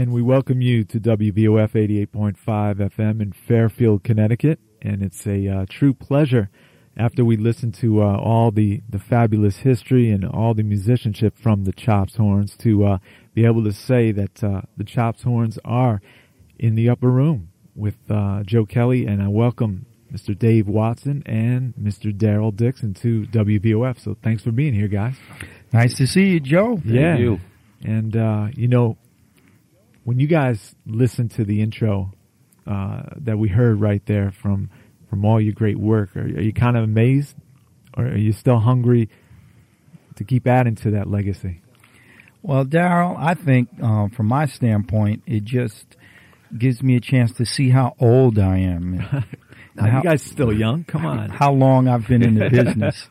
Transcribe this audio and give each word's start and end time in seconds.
And 0.00 0.14
we 0.14 0.22
welcome 0.22 0.62
you 0.62 0.82
to 0.84 0.98
WVOF 0.98 1.72
88.5 1.72 2.38
FM 2.46 3.20
in 3.20 3.32
Fairfield, 3.32 4.02
Connecticut. 4.02 4.58
And 4.80 5.02
it's 5.02 5.26
a 5.26 5.46
uh, 5.46 5.66
true 5.68 5.92
pleasure 5.92 6.48
after 6.96 7.22
we 7.22 7.36
listen 7.36 7.70
to 7.72 8.02
uh, 8.02 8.16
all 8.16 8.50
the, 8.50 8.80
the 8.88 8.98
fabulous 8.98 9.58
history 9.58 10.10
and 10.10 10.24
all 10.24 10.54
the 10.54 10.62
musicianship 10.62 11.36
from 11.36 11.64
the 11.64 11.72
Chops 11.74 12.16
Horns 12.16 12.56
to 12.60 12.86
uh, 12.86 12.98
be 13.34 13.44
able 13.44 13.62
to 13.62 13.74
say 13.74 14.10
that 14.10 14.42
uh, 14.42 14.62
the 14.74 14.84
Chops 14.84 15.24
Horns 15.24 15.58
are 15.66 16.00
in 16.58 16.76
the 16.76 16.88
upper 16.88 17.10
room 17.10 17.50
with 17.76 17.98
uh, 18.08 18.42
Joe 18.44 18.64
Kelley. 18.64 19.04
And 19.04 19.22
I 19.22 19.28
welcome 19.28 19.84
Mr. 20.10 20.34
Dave 20.36 20.66
Watson 20.66 21.22
and 21.26 21.74
Mr. 21.74 22.10
Darryl 22.10 22.56
Dixon 22.56 22.94
to 22.94 23.26
WVOF. 23.26 24.02
So 24.02 24.16
thanks 24.22 24.42
for 24.44 24.50
being 24.50 24.72
here, 24.72 24.88
guys. 24.88 25.16
Nice 25.74 25.98
to 25.98 26.06
see 26.06 26.28
you, 26.30 26.40
Joe. 26.40 26.80
Yeah. 26.86 27.18
you. 27.18 27.40
And, 27.84 28.16
uh, 28.16 28.48
you 28.54 28.66
know, 28.66 28.96
when 30.04 30.18
you 30.18 30.26
guys 30.26 30.74
listen 30.86 31.28
to 31.30 31.44
the 31.44 31.62
intro 31.62 32.12
uh, 32.66 33.02
that 33.16 33.38
we 33.38 33.48
heard 33.48 33.80
right 33.80 34.04
there 34.06 34.30
from 34.30 34.70
from 35.08 35.24
all 35.24 35.40
your 35.40 35.52
great 35.52 35.76
work, 35.78 36.16
are, 36.16 36.20
are 36.20 36.40
you 36.40 36.52
kind 36.52 36.76
of 36.76 36.84
amazed, 36.84 37.34
or 37.96 38.06
are 38.06 38.16
you 38.16 38.32
still 38.32 38.60
hungry 38.60 39.08
to 40.16 40.24
keep 40.24 40.46
adding 40.46 40.76
to 40.76 40.92
that 40.92 41.08
legacy? 41.08 41.60
Well, 42.42 42.64
Darryl, 42.64 43.16
I 43.18 43.34
think 43.34 43.68
uh, 43.82 44.08
from 44.08 44.26
my 44.26 44.46
standpoint, 44.46 45.24
it 45.26 45.44
just 45.44 45.96
gives 46.56 46.82
me 46.82 46.96
a 46.96 47.00
chance 47.00 47.32
to 47.32 47.44
see 47.44 47.70
how 47.70 47.94
old 47.98 48.38
I 48.38 48.58
am. 48.58 49.24
Now, 49.76 49.88
how, 49.88 49.98
you 49.98 50.02
guys 50.02 50.22
still 50.22 50.52
young. 50.52 50.82
Come 50.82 51.06
on. 51.06 51.28
how 51.30 51.52
long 51.52 51.86
I've 51.86 52.06
been 52.08 52.22
in 52.22 52.34
the 52.34 52.50
business. 52.50 53.08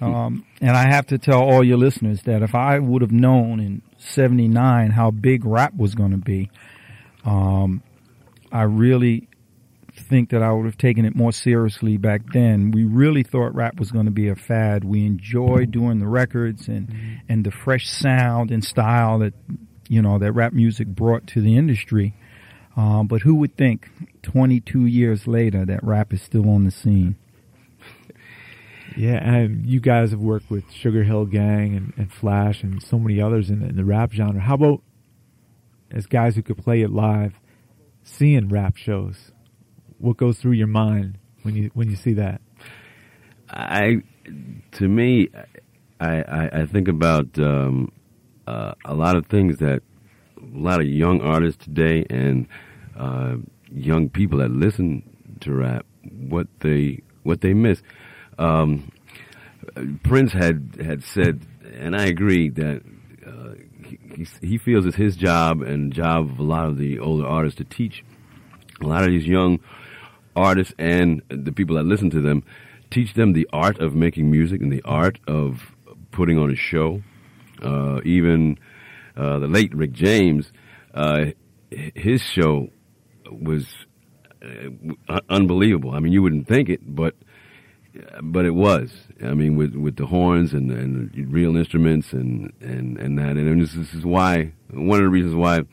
Um, 0.00 0.44
and 0.60 0.76
I 0.76 0.88
have 0.88 1.06
to 1.06 1.18
tell 1.18 1.40
all 1.40 1.64
your 1.64 1.78
listeners 1.78 2.22
that 2.22 2.42
if 2.42 2.54
I 2.54 2.78
would 2.78 3.02
have 3.02 3.12
known 3.12 3.60
in 3.60 3.82
'79 3.98 4.90
how 4.90 5.10
big 5.10 5.44
rap 5.44 5.74
was 5.74 5.94
going 5.94 6.10
to 6.10 6.18
be, 6.18 6.50
um, 7.24 7.82
I 8.52 8.62
really 8.62 9.28
think 9.96 10.30
that 10.30 10.42
I 10.42 10.52
would 10.52 10.66
have 10.66 10.76
taken 10.76 11.04
it 11.04 11.16
more 11.16 11.32
seriously 11.32 11.96
back 11.96 12.22
then. 12.32 12.70
We 12.70 12.84
really 12.84 13.22
thought 13.22 13.54
rap 13.54 13.78
was 13.78 13.90
going 13.90 14.04
to 14.04 14.10
be 14.10 14.28
a 14.28 14.36
fad. 14.36 14.84
We 14.84 15.06
enjoyed 15.06 15.70
doing 15.70 15.98
the 15.98 16.06
records 16.06 16.68
and 16.68 16.92
and 17.28 17.44
the 17.44 17.50
fresh 17.50 17.88
sound 17.88 18.50
and 18.50 18.64
style 18.64 19.18
that 19.20 19.34
you 19.88 20.02
know 20.02 20.18
that 20.18 20.32
rap 20.32 20.52
music 20.52 20.88
brought 20.88 21.26
to 21.28 21.40
the 21.40 21.56
industry. 21.56 22.14
Um, 22.76 23.06
but 23.06 23.22
who 23.22 23.36
would 23.36 23.56
think 23.56 23.88
22 24.22 24.84
years 24.84 25.26
later 25.26 25.64
that 25.64 25.82
rap 25.82 26.12
is 26.12 26.20
still 26.20 26.50
on 26.50 26.64
the 26.64 26.70
scene? 26.70 27.16
Yeah, 28.96 29.16
and 29.16 29.66
you 29.66 29.78
guys 29.78 30.10
have 30.12 30.20
worked 30.20 30.50
with 30.50 30.72
Sugar 30.72 31.04
Hill 31.04 31.26
Gang 31.26 31.76
and, 31.76 31.92
and 31.98 32.10
Flash 32.10 32.62
and 32.62 32.82
so 32.82 32.98
many 32.98 33.20
others 33.20 33.50
in, 33.50 33.62
in 33.62 33.76
the 33.76 33.84
rap 33.84 34.10
genre. 34.12 34.40
How 34.40 34.54
about 34.54 34.82
as 35.90 36.06
guys 36.06 36.34
who 36.34 36.42
could 36.42 36.56
play 36.56 36.80
it 36.80 36.90
live, 36.90 37.34
seeing 38.02 38.48
rap 38.48 38.76
shows? 38.76 39.32
What 39.98 40.16
goes 40.16 40.38
through 40.38 40.52
your 40.52 40.66
mind 40.66 41.18
when 41.42 41.54
you 41.54 41.70
when 41.74 41.90
you 41.90 41.96
see 41.96 42.14
that? 42.14 42.40
I, 43.50 44.02
to 44.72 44.88
me, 44.88 45.28
I, 46.00 46.22
I, 46.22 46.50
I 46.62 46.66
think 46.66 46.88
about 46.88 47.38
um, 47.38 47.92
uh, 48.46 48.74
a 48.84 48.94
lot 48.94 49.16
of 49.16 49.26
things 49.26 49.58
that 49.58 49.82
a 50.38 50.58
lot 50.58 50.80
of 50.80 50.86
young 50.86 51.20
artists 51.20 51.62
today 51.62 52.04
and 52.10 52.48
uh, 52.98 53.36
young 53.70 54.08
people 54.08 54.38
that 54.38 54.50
listen 54.50 55.02
to 55.40 55.52
rap, 55.52 55.84
what 56.02 56.46
they 56.60 57.02
what 57.24 57.42
they 57.42 57.52
miss. 57.52 57.82
Um, 58.38 58.90
Prince 60.02 60.32
had 60.32 60.78
had 60.84 61.02
said, 61.02 61.40
and 61.74 61.96
I 61.96 62.06
agree 62.06 62.50
that 62.50 62.82
uh, 63.26 63.54
he, 64.14 64.26
he 64.40 64.58
feels 64.58 64.86
it's 64.86 64.96
his 64.96 65.16
job 65.16 65.62
and 65.62 65.92
job 65.92 66.30
of 66.30 66.38
a 66.38 66.42
lot 66.42 66.66
of 66.66 66.78
the 66.78 66.98
older 66.98 67.26
artists 67.26 67.58
to 67.58 67.64
teach 67.64 68.04
a 68.80 68.86
lot 68.86 69.02
of 69.04 69.10
these 69.10 69.26
young 69.26 69.60
artists 70.34 70.74
and 70.78 71.22
the 71.28 71.52
people 71.52 71.76
that 71.76 71.84
listen 71.84 72.10
to 72.10 72.20
them, 72.20 72.44
teach 72.90 73.14
them 73.14 73.32
the 73.32 73.48
art 73.52 73.78
of 73.80 73.94
making 73.94 74.30
music 74.30 74.60
and 74.60 74.72
the 74.72 74.82
art 74.84 75.18
of 75.26 75.74
putting 76.12 76.38
on 76.38 76.50
a 76.50 76.56
show. 76.56 77.02
Uh, 77.62 78.00
even 78.04 78.58
uh, 79.16 79.38
the 79.38 79.46
late 79.46 79.74
Rick 79.74 79.92
James, 79.92 80.52
uh, 80.94 81.26
his 81.70 82.20
show 82.20 82.68
was 83.30 83.66
uh, 84.42 85.20
unbelievable. 85.30 85.92
I 85.92 86.00
mean, 86.00 86.12
you 86.12 86.22
wouldn't 86.22 86.46
think 86.46 86.68
it, 86.68 86.80
but 86.84 87.14
but 88.22 88.44
it 88.44 88.50
was. 88.50 88.92
I 89.22 89.34
mean, 89.34 89.56
with 89.56 89.74
with 89.74 89.96
the 89.96 90.06
horns 90.06 90.52
and 90.52 90.70
and 90.70 91.32
real 91.32 91.56
instruments 91.56 92.12
and 92.12 92.52
and 92.60 92.98
and 92.98 93.18
that, 93.18 93.36
and 93.36 93.62
this, 93.62 93.72
this 93.72 93.94
is 93.94 94.04
why 94.04 94.52
one 94.70 94.98
of 94.98 95.04
the 95.04 95.10
reasons 95.10 95.34
why 95.34 95.64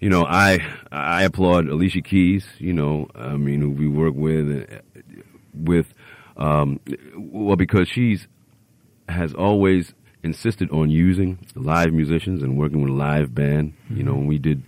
you 0.00 0.10
know, 0.10 0.24
I 0.26 0.64
I 0.92 1.24
applaud 1.24 1.68
Alicia 1.68 2.02
Keys. 2.02 2.46
You 2.58 2.72
know, 2.72 3.08
I 3.14 3.36
mean, 3.36 3.60
who 3.60 3.70
we 3.70 3.88
work 3.88 4.14
with, 4.14 4.68
with, 5.54 5.94
um, 6.36 6.80
well, 7.16 7.56
because 7.56 7.88
she's 7.88 8.28
has 9.08 9.32
always 9.34 9.94
insisted 10.22 10.70
on 10.70 10.90
using 10.90 11.38
live 11.54 11.92
musicians 11.92 12.42
and 12.42 12.58
working 12.58 12.82
with 12.82 12.90
a 12.90 12.96
live 12.96 13.34
band. 13.34 13.74
You 13.88 14.02
know, 14.02 14.14
when 14.14 14.26
we 14.26 14.38
did 14.38 14.62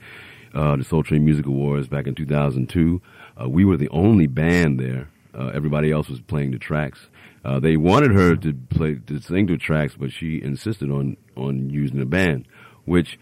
uh, 0.54 0.76
the 0.76 0.84
Soul 0.84 1.02
Train 1.02 1.24
Music 1.24 1.46
Awards 1.46 1.88
back 1.88 2.06
in 2.06 2.14
2002, 2.14 3.02
uh, 3.40 3.48
we 3.48 3.64
were 3.64 3.76
the 3.76 3.88
only 3.90 4.26
band 4.26 4.80
there. 4.80 5.10
Uh, 5.38 5.50
everybody 5.54 5.92
else 5.92 6.08
was 6.08 6.20
playing 6.20 6.50
the 6.50 6.58
tracks. 6.58 6.98
Uh, 7.44 7.60
they 7.60 7.76
wanted 7.76 8.10
her 8.10 8.34
to 8.36 8.52
play 8.70 8.96
to 9.06 9.20
sing 9.20 9.46
the 9.46 9.56
tracks, 9.56 9.94
but 9.98 10.10
she 10.10 10.40
insisted 10.42 10.90
on 10.90 11.16
on 11.36 11.70
using 11.70 11.98
the 11.98 12.06
band, 12.06 12.46
which 12.84 13.18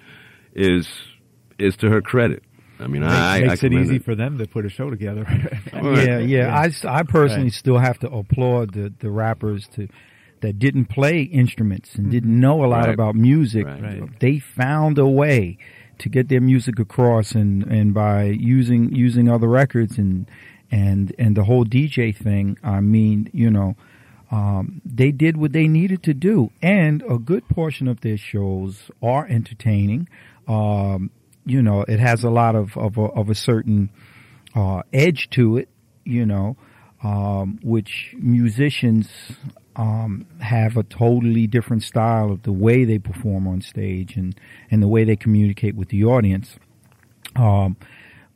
is 0.54 0.88
is 1.58 1.76
to 1.76 1.90
her 1.90 2.00
credit. 2.00 2.42
I 2.78 2.86
mean, 2.88 3.02
Makes, 3.02 3.12
I 3.14 3.40
makes 3.40 3.64
I 3.64 3.66
it 3.68 3.72
easy 3.72 3.96
it. 3.96 4.04
for 4.04 4.14
them 4.14 4.38
to 4.38 4.46
put 4.46 4.66
a 4.66 4.68
show 4.68 4.90
together. 4.90 5.24
yeah, 5.72 6.18
yeah. 6.18 6.54
I, 6.58 6.70
I 6.98 7.02
personally 7.04 7.44
Right. 7.44 7.52
still 7.52 7.78
have 7.78 7.98
to 8.00 8.10
applaud 8.10 8.74
the, 8.74 8.92
the 8.98 9.10
rappers 9.10 9.66
to 9.76 9.88
that 10.42 10.58
didn't 10.58 10.86
play 10.86 11.22
instruments 11.22 11.94
and 11.94 12.10
didn't 12.10 12.38
know 12.38 12.62
a 12.64 12.68
lot 12.68 12.84
Right. 12.86 12.94
about 12.94 13.14
music. 13.14 13.64
Right. 13.66 13.82
Right. 13.82 14.20
They 14.20 14.38
found 14.38 14.98
a 14.98 15.06
way 15.06 15.56
to 15.98 16.08
get 16.10 16.28
their 16.28 16.42
music 16.42 16.78
across, 16.78 17.32
and, 17.32 17.62
and 17.64 17.94
by 17.94 18.24
using 18.24 18.94
using 18.94 19.30
other 19.30 19.48
records 19.48 19.96
and 19.96 20.26
and 20.70 21.14
and 21.18 21.36
the 21.36 21.44
whole 21.44 21.64
DJ 21.64 22.16
thing. 22.16 22.58
I 22.62 22.80
mean, 22.80 23.30
you 23.32 23.50
know. 23.50 23.76
Um, 24.28 24.82
they 24.84 25.12
did 25.12 25.36
what 25.36 25.52
they 25.52 25.68
needed 25.68 26.02
to 26.02 26.12
do, 26.12 26.50
and 26.60 27.00
a 27.08 27.16
good 27.16 27.48
portion 27.48 27.86
of 27.86 28.00
their 28.00 28.16
shows 28.16 28.90
are 29.00 29.24
entertaining. 29.24 30.08
Um, 30.48 31.12
you 31.44 31.62
know, 31.62 31.82
it 31.82 32.00
has 32.00 32.24
a 32.24 32.30
lot 32.30 32.56
of 32.56 32.76
of 32.76 32.98
a, 32.98 33.02
of 33.02 33.30
a 33.30 33.36
certain 33.36 33.88
uh, 34.56 34.82
edge 34.92 35.30
to 35.30 35.58
it, 35.58 35.68
you 36.04 36.26
know, 36.26 36.56
um, 37.04 37.60
which 37.62 38.14
musicians 38.18 39.08
um, 39.76 40.26
have 40.40 40.76
a 40.76 40.82
totally 40.82 41.46
different 41.46 41.82
style 41.82 42.32
of 42.32 42.42
the 42.42 42.52
way 42.52 42.84
they 42.84 42.98
perform 42.98 43.46
on 43.46 43.60
stage 43.60 44.16
and, 44.16 44.34
and 44.70 44.82
the 44.82 44.88
way 44.88 45.04
they 45.04 45.16
communicate 45.16 45.76
with 45.76 45.90
the 45.90 46.04
audience. 46.04 46.56
Um, 47.36 47.76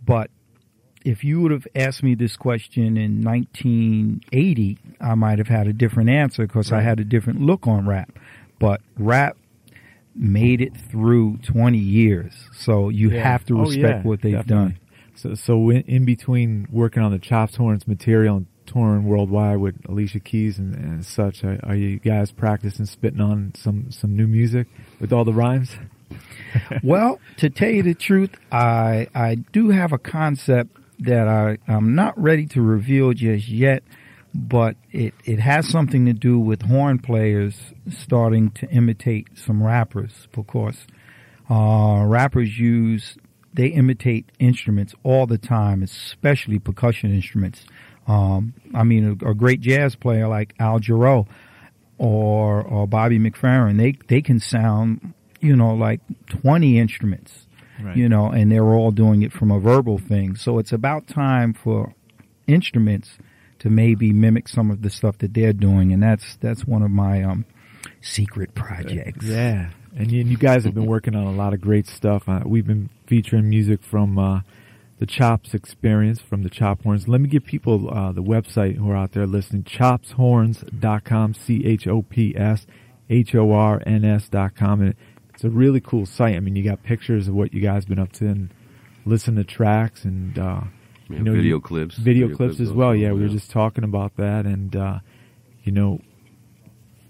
but 0.04 0.30
if 1.04 1.24
you 1.24 1.40
would 1.40 1.50
have 1.50 1.66
asked 1.74 2.02
me 2.02 2.14
this 2.14 2.36
question 2.36 2.96
in 2.96 3.22
1980, 3.22 4.78
I 5.00 5.14
might 5.14 5.38
have 5.38 5.48
had 5.48 5.66
a 5.66 5.72
different 5.72 6.10
answer 6.10 6.46
because 6.46 6.72
I 6.72 6.80
had 6.82 7.00
a 7.00 7.04
different 7.04 7.40
look 7.40 7.66
on 7.66 7.86
rap. 7.86 8.10
But 8.58 8.80
rap 8.98 9.36
made 10.14 10.60
it 10.60 10.76
through 10.76 11.38
20 11.38 11.78
years, 11.78 12.32
so 12.52 12.88
you 12.88 13.10
Yeah. 13.10 13.22
have 13.22 13.44
to 13.46 13.56
Oh, 13.58 13.62
respect 13.62 14.04
yeah, 14.04 14.08
what 14.08 14.20
they've 14.22 14.32
definitely. 14.34 14.72
done. 14.72 14.78
So, 15.14 15.34
so 15.34 15.70
in, 15.70 15.82
in 15.82 16.04
between 16.04 16.66
working 16.70 17.02
on 17.02 17.12
the 17.12 17.18
Chops 17.18 17.56
Horns 17.56 17.86
material 17.86 18.38
and 18.38 18.46
touring 18.66 19.04
worldwide 19.04 19.58
with 19.58 19.76
Alicia 19.88 20.20
Keys 20.20 20.58
and, 20.58 20.74
and 20.74 21.04
such, 21.04 21.42
are, 21.44 21.58
are 21.62 21.74
you 21.74 21.98
guys 21.98 22.32
practicing 22.32 22.86
spitting 22.86 23.20
on 23.20 23.52
some 23.56 23.90
some 23.90 24.16
new 24.16 24.26
music 24.26 24.66
with 25.00 25.12
all 25.12 25.24
the 25.24 25.32
rhymes? 25.32 25.76
well, 26.82 27.18
to 27.38 27.48
tell 27.50 27.70
you 27.70 27.82
the 27.82 27.94
truth, 27.94 28.30
I 28.52 29.06
I 29.14 29.36
do 29.36 29.70
have 29.70 29.92
a 29.92 29.98
concept 29.98 30.76
that 31.00 31.28
I 31.28 31.58
I'm 31.66 31.94
not 31.94 32.20
ready 32.20 32.46
to 32.46 32.62
reveal 32.62 33.12
just 33.12 33.48
yet, 33.48 33.82
but 34.34 34.76
it 34.90 35.14
it 35.24 35.38
has 35.40 35.68
something 35.68 36.06
to 36.06 36.12
do 36.12 36.38
with 36.38 36.62
horn 36.62 36.98
players 36.98 37.56
starting 37.88 38.50
to 38.52 38.68
imitate 38.70 39.28
some 39.34 39.62
rappers 39.62 40.28
because 40.32 40.86
uh, 41.48 42.04
rappers 42.06 42.58
use 42.58 43.16
they 43.52 43.68
imitate 43.68 44.30
instruments 44.38 44.94
all 45.02 45.26
the 45.26 45.38
time, 45.38 45.82
especially 45.82 46.58
percussion 46.58 47.12
instruments. 47.12 47.64
Um, 48.06 48.54
I 48.74 48.84
mean, 48.84 49.18
a, 49.22 49.30
a 49.30 49.34
great 49.34 49.60
jazz 49.60 49.94
player 49.96 50.28
like 50.28 50.54
Al 50.58 50.80
Jarreau 50.80 51.26
or 51.98 52.62
or 52.62 52.86
Bobby 52.86 53.18
McFerrin, 53.18 53.76
they 53.78 53.96
they 54.08 54.22
can 54.22 54.40
sound 54.40 55.14
you 55.40 55.56
know 55.56 55.74
like 55.74 56.00
twenty 56.28 56.78
instruments, 56.78 57.46
Right. 57.82 57.96
you 57.96 58.08
know, 58.08 58.30
and 58.30 58.50
they're 58.50 58.74
all 58.74 58.90
doing 58.90 59.22
it 59.22 59.32
from 59.32 59.50
a 59.50 59.58
verbal 59.58 59.98
thing. 59.98 60.36
So 60.36 60.58
it's 60.58 60.72
about 60.72 61.06
time 61.06 61.54
for 61.54 61.94
instruments 62.46 63.18
to 63.60 63.70
maybe 63.70 64.12
mimic 64.12 64.48
some 64.48 64.70
of 64.70 64.82
the 64.82 64.90
stuff 64.90 65.18
that 65.18 65.34
they're 65.34 65.52
doing, 65.52 65.92
and 65.92 66.02
that's 66.02 66.36
that's 66.36 66.64
one 66.64 66.82
of 66.82 66.90
my 66.90 67.22
um, 67.22 67.44
secret 68.00 68.54
projects. 68.54 69.26
Yeah. 69.26 69.70
And 69.96 70.10
you, 70.10 70.22
you 70.22 70.36
guys 70.36 70.64
have 70.64 70.74
been 70.74 70.86
working 70.86 71.16
on 71.16 71.26
a 71.26 71.32
lot 71.32 71.52
of 71.52 71.60
great 71.60 71.86
stuff. 71.86 72.28
Uh, 72.28 72.42
we've 72.46 72.66
been 72.66 72.90
featuring 73.06 73.50
music 73.50 73.82
from 73.82 74.18
uh, 74.18 74.40
the 75.00 75.06
Chops 75.06 75.52
Experience, 75.52 76.20
from 76.20 76.42
the 76.42 76.50
Chop 76.50 76.82
Horns. 76.82 77.08
Let 77.08 77.20
me 77.20 77.28
give 77.28 77.44
people 77.44 77.90
uh, 77.92 78.12
the 78.12 78.22
website 78.22 78.76
who 78.76 78.90
are 78.90 78.96
out 78.96 79.12
there 79.12 79.26
listening, 79.26 79.64
chopshorns.com, 79.64 81.34
C-H-O-P-S, 81.34 82.66
H-O-R-N-S 83.08 84.28
dot 84.28 84.54
com. 84.54 84.80
And 84.80 84.94
it's 85.40 85.44
a 85.46 85.48
really 85.48 85.80
cool 85.80 86.04
site. 86.04 86.36
I 86.36 86.40
mean, 86.40 86.54
you 86.54 86.62
got 86.62 86.82
pictures 86.82 87.26
of 87.26 87.32
what 87.34 87.54
you 87.54 87.62
guys 87.62 87.86
been 87.86 87.98
up 87.98 88.12
to 88.12 88.26
and 88.26 88.50
listen 89.06 89.36
to 89.36 89.44
tracks 89.44 90.04
and, 90.04 90.38
uh, 90.38 90.60
Yeah, 91.08 91.16
you 91.16 91.22
know, 91.24 91.32
video 91.32 91.56
you- 91.56 91.60
clips. 91.62 91.96
Video, 91.96 92.28
clips, 92.36 92.60
as 92.60 92.70
well. 92.70 92.94
Yeah, 92.94 93.12
we 93.12 93.22
were 93.22 93.28
just 93.30 93.50
talking 93.50 93.82
about 93.82 94.16
that, 94.18 94.44
and 94.44 94.76
uh, 94.76 94.98
you 95.64 95.72
know, 95.72 96.00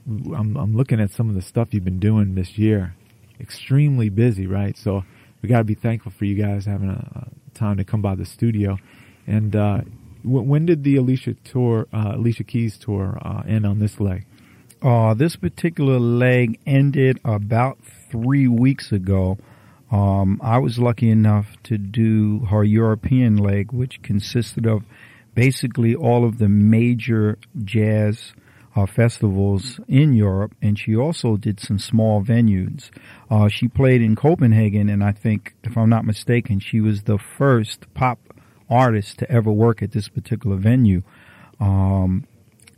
I'm 0.08 0.56
I'm 0.56 0.76
looking 0.76 1.00
at 1.00 1.10
some 1.10 1.28
of 1.28 1.34
the 1.34 1.42
stuff 1.42 1.74
you've 1.74 1.84
been 1.84 1.98
doing 1.98 2.34
this 2.36 2.56
year. 2.56 2.94
Extremely 3.40 4.08
busy, 4.10 4.46
right? 4.46 4.76
So 4.76 5.02
we 5.42 5.48
got 5.48 5.58
to 5.58 5.64
be 5.64 5.74
thankful 5.74 6.12
for 6.12 6.24
you 6.24 6.36
guys 6.40 6.66
having 6.66 6.88
a, 6.88 7.26
a 7.26 7.58
time 7.58 7.76
to 7.78 7.84
come 7.84 8.00
by 8.00 8.14
the 8.14 8.24
studio. 8.24 8.78
And 9.26 9.54
uh, 9.56 9.80
w- 10.22 10.42
when 10.48 10.66
did 10.66 10.84
the 10.84 10.96
Alicia 10.96 11.34
tour, 11.44 11.86
uh, 11.92 12.12
Alicia 12.14 12.44
Keys 12.44 12.78
tour, 12.78 13.18
uh, 13.22 13.42
end 13.46 13.66
on 13.66 13.80
this 13.80 13.98
leg? 14.00 14.24
Uh, 14.80 15.14
this 15.14 15.36
particular 15.36 15.98
leg 15.98 16.58
ended 16.64 17.18
about 17.24 17.78
three 18.10 18.48
weeks 18.48 18.92
ago. 18.92 19.38
Um, 19.90 20.40
I 20.42 20.58
was 20.58 20.78
lucky 20.78 21.10
enough 21.10 21.56
to 21.64 21.76
do 21.76 22.46
her 22.50 22.62
European 22.62 23.36
leg, 23.36 23.72
which 23.72 24.02
consisted 24.02 24.66
of 24.66 24.84
basically 25.34 25.94
all 25.94 26.24
of 26.24 26.38
the 26.38 26.48
major 26.48 27.38
jazz 27.64 28.32
uh, 28.76 28.86
festivals 28.86 29.80
in 29.88 30.12
Europe, 30.12 30.54
and 30.62 30.78
she 30.78 30.94
also 30.94 31.36
did 31.36 31.58
some 31.58 31.78
small 31.78 32.22
venues. 32.22 32.90
Uh, 33.28 33.48
she 33.48 33.66
played 33.66 34.00
in 34.00 34.14
Copenhagen, 34.14 34.88
and 34.88 35.02
I 35.02 35.12
think, 35.12 35.54
if 35.64 35.76
I'm 35.76 35.88
not 35.88 36.04
mistaken, 36.04 36.60
she 36.60 36.80
was 36.80 37.02
the 37.02 37.18
first 37.18 37.92
pop 37.94 38.20
artist 38.68 39.18
to 39.18 39.30
ever 39.30 39.50
work 39.50 39.82
at 39.82 39.90
this 39.90 40.08
particular 40.08 40.56
venue. 40.56 41.02
Um, 41.58 42.26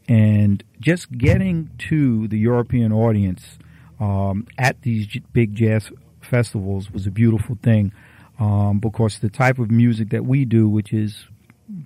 and 0.08 0.64
just 0.80 1.12
getting 1.12 1.70
to 1.90 2.26
the 2.28 2.38
European 2.38 2.92
audience 2.92 3.58
um, 4.02 4.48
at 4.58 4.82
these 4.82 5.06
big 5.32 5.54
jazz 5.54 5.92
festivals 6.20 6.90
was 6.90 7.06
a 7.06 7.10
beautiful 7.10 7.56
thing 7.62 7.92
um, 8.40 8.80
because 8.80 9.20
the 9.20 9.30
type 9.30 9.60
of 9.60 9.70
music 9.70 10.10
that 10.10 10.24
we 10.24 10.44
do, 10.44 10.68
which 10.68 10.92
is 10.92 11.26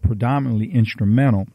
predominantly 0.00 0.72
instrumental, 0.72 1.46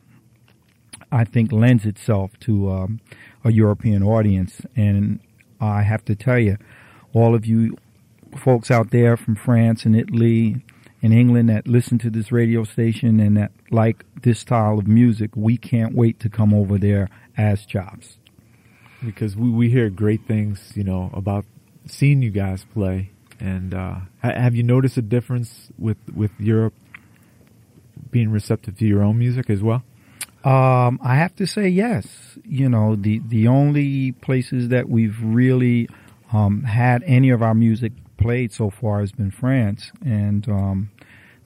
I 1.11 1.23
think 1.23 1.51
lends 1.51 1.85
itself 1.85 2.31
to 2.41 2.71
um, 2.71 2.99
a 3.43 3.51
European 3.51 4.03
audience. 4.03 4.61
And 4.75 5.19
I 5.59 5.81
have 5.81 6.05
to 6.05 6.15
tell 6.15 6.37
you, 6.37 6.57
all 7.11 7.33
of 7.33 7.43
you 7.43 7.75
folks 8.37 8.69
out 8.69 8.91
there 8.91 9.17
from 9.17 9.35
France 9.35 9.83
and 9.85 9.95
Italy 9.95 10.63
and 11.01 11.11
England 11.11 11.49
that 11.49 11.67
listen 11.67 11.97
to 11.97 12.11
this 12.11 12.31
radio 12.31 12.63
station 12.63 13.19
and 13.19 13.35
that 13.35 13.51
like 13.71 14.05
this 14.21 14.39
style 14.39 14.77
of 14.77 14.87
music, 14.87 15.31
we 15.35 15.57
can't 15.57 15.95
wait 15.95 16.19
to 16.19 16.29
come 16.29 16.53
over 16.53 16.77
there 16.77 17.09
as 17.35 17.65
Chops. 17.65 18.17
Because 19.03 19.35
we 19.35 19.49
we 19.49 19.69
hear 19.69 19.89
great 19.89 20.27
things, 20.27 20.73
you 20.75 20.83
know, 20.83 21.09
about 21.13 21.45
seeing 21.85 22.21
you 22.21 22.29
guys 22.29 22.65
play. 22.73 23.11
And 23.39 23.73
uh, 23.73 23.95
ha- 24.21 24.35
have 24.35 24.55
you 24.55 24.63
noticed 24.63 24.97
a 24.97 25.01
difference 25.01 25.71
with 25.77 25.97
with 26.13 26.31
Europe 26.39 26.73
being 28.11 28.29
receptive 28.29 28.77
to 28.77 28.85
your 28.85 29.01
own 29.01 29.17
music 29.17 29.49
as 29.49 29.63
well? 29.63 29.83
Um, 30.43 30.99
I 31.03 31.15
have 31.15 31.35
to 31.37 31.47
say 31.47 31.67
yes. 31.67 32.37
You 32.45 32.69
know, 32.69 32.95
the 32.95 33.19
the 33.27 33.47
only 33.47 34.11
places 34.11 34.69
that 34.69 34.89
we've 34.89 35.17
really 35.21 35.89
um, 36.31 36.63
had 36.63 37.03
any 37.03 37.29
of 37.29 37.41
our 37.41 37.53
music 37.53 37.93
played 38.17 38.53
so 38.53 38.69
far 38.69 38.99
has 38.99 39.11
been 39.11 39.31
France, 39.31 39.91
and 40.05 40.47
um, 40.47 40.90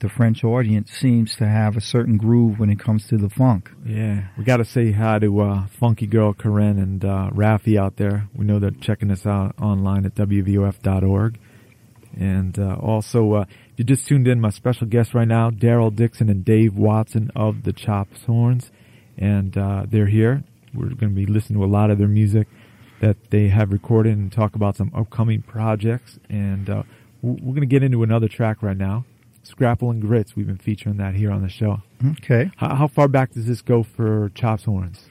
the 0.00 0.08
French 0.08 0.44
audience 0.44 0.90
seems 0.90 1.36
to 1.36 1.46
have 1.46 1.76
a 1.76 1.80
certain 1.80 2.18
groove 2.18 2.58
when 2.58 2.68
it 2.68 2.78
comes 2.78 3.06
to 3.08 3.16
the 3.16 3.30
funk. 3.30 3.70
Yeah, 3.84 4.28
we 4.36 4.44
got 4.44 4.58
to 4.58 4.64
say 4.64 4.92
hi 4.92 5.18
to 5.20 5.40
uh, 5.40 5.66
Funky 5.68 6.06
Girl 6.06 6.34
Corinne 6.34 6.78
and 6.78 7.04
uh, 7.04 7.30
Rafi 7.32 7.78
out 7.78 7.96
there. 7.96 8.28
We 8.34 8.44
know 8.44 8.58
they're 8.58 8.70
checking 8.72 9.10
us 9.10 9.26
out 9.26 9.54
online 9.60 10.04
at 10.04 10.14
wvof.org. 10.14 11.38
And 12.18 12.58
uh, 12.58 12.76
also, 12.80 13.32
uh, 13.32 13.44
if 13.72 13.78
you 13.78 13.84
just 13.84 14.06
tuned 14.06 14.26
in, 14.28 14.40
my 14.40 14.50
special 14.50 14.86
guests 14.86 15.14
right 15.14 15.28
now, 15.28 15.50
Darryl 15.50 15.94
Dixon 15.94 16.28
and 16.28 16.44
Dave 16.44 16.74
Watson 16.74 17.30
of 17.36 17.62
the 17.64 17.72
Chops 17.72 18.24
Horns. 18.24 18.70
And 19.18 19.56
uh, 19.56 19.86
they're 19.88 20.06
here. 20.06 20.44
We're 20.74 20.88
going 20.88 20.98
to 20.98 21.08
be 21.08 21.26
listening 21.26 21.58
to 21.58 21.64
a 21.64 21.66
lot 21.66 21.90
of 21.90 21.98
their 21.98 22.08
music 22.08 22.48
that 23.00 23.30
they 23.30 23.48
have 23.48 23.72
recorded 23.72 24.16
and 24.16 24.32
talk 24.32 24.54
about 24.54 24.76
some 24.76 24.90
upcoming 24.94 25.42
projects. 25.42 26.18
And 26.28 26.68
uh, 26.68 26.82
we're 27.22 27.54
going 27.54 27.60
to 27.60 27.66
get 27.66 27.82
into 27.82 28.02
another 28.02 28.28
track 28.28 28.62
right 28.62 28.76
now. 28.76 29.04
Scrapple 29.46 29.90
and 29.90 30.00
Grits. 30.02 30.34
We've 30.36 30.46
been 30.46 30.58
featuring 30.58 30.96
that 30.98 31.14
here 31.14 31.30
on 31.30 31.42
the 31.42 31.48
show. 31.48 31.82
Okay. 32.18 32.50
How, 32.56 32.74
how 32.74 32.86
far 32.88 33.08
back 33.08 33.32
does 33.32 33.46
this 33.46 33.62
go 33.62 33.82
for 33.82 34.30
Chops 34.34 34.64
Horns? 34.64 35.08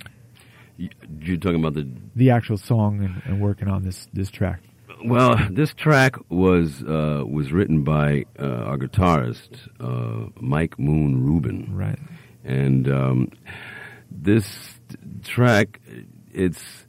You're 0.77 1.37
talking 1.37 1.59
about 1.59 1.73
the 1.73 1.87
The 2.15 2.29
actual 2.31 2.57
song 2.57 3.01
and, 3.03 3.21
and 3.25 3.41
working 3.41 3.67
on 3.69 3.83
this 3.83 4.07
this 4.13 4.29
track. 4.29 4.61
Well, 5.05 5.37
this 5.51 5.73
track 5.73 6.15
was 6.29 6.83
uh, 6.83 7.23
was 7.27 7.51
written 7.53 7.83
by 7.83 8.25
uh, 8.39 8.43
our 8.45 8.77
guitarist 8.77 9.69
uh, 9.79 10.29
Mike 10.39 10.77
Moon 10.77 11.23
Rubin, 11.25 11.69
Right. 11.73 11.99
and 12.43 12.89
um, 12.89 13.31
this 14.11 14.45
t- 14.89 14.97
track, 15.23 15.79
it's 16.33 16.84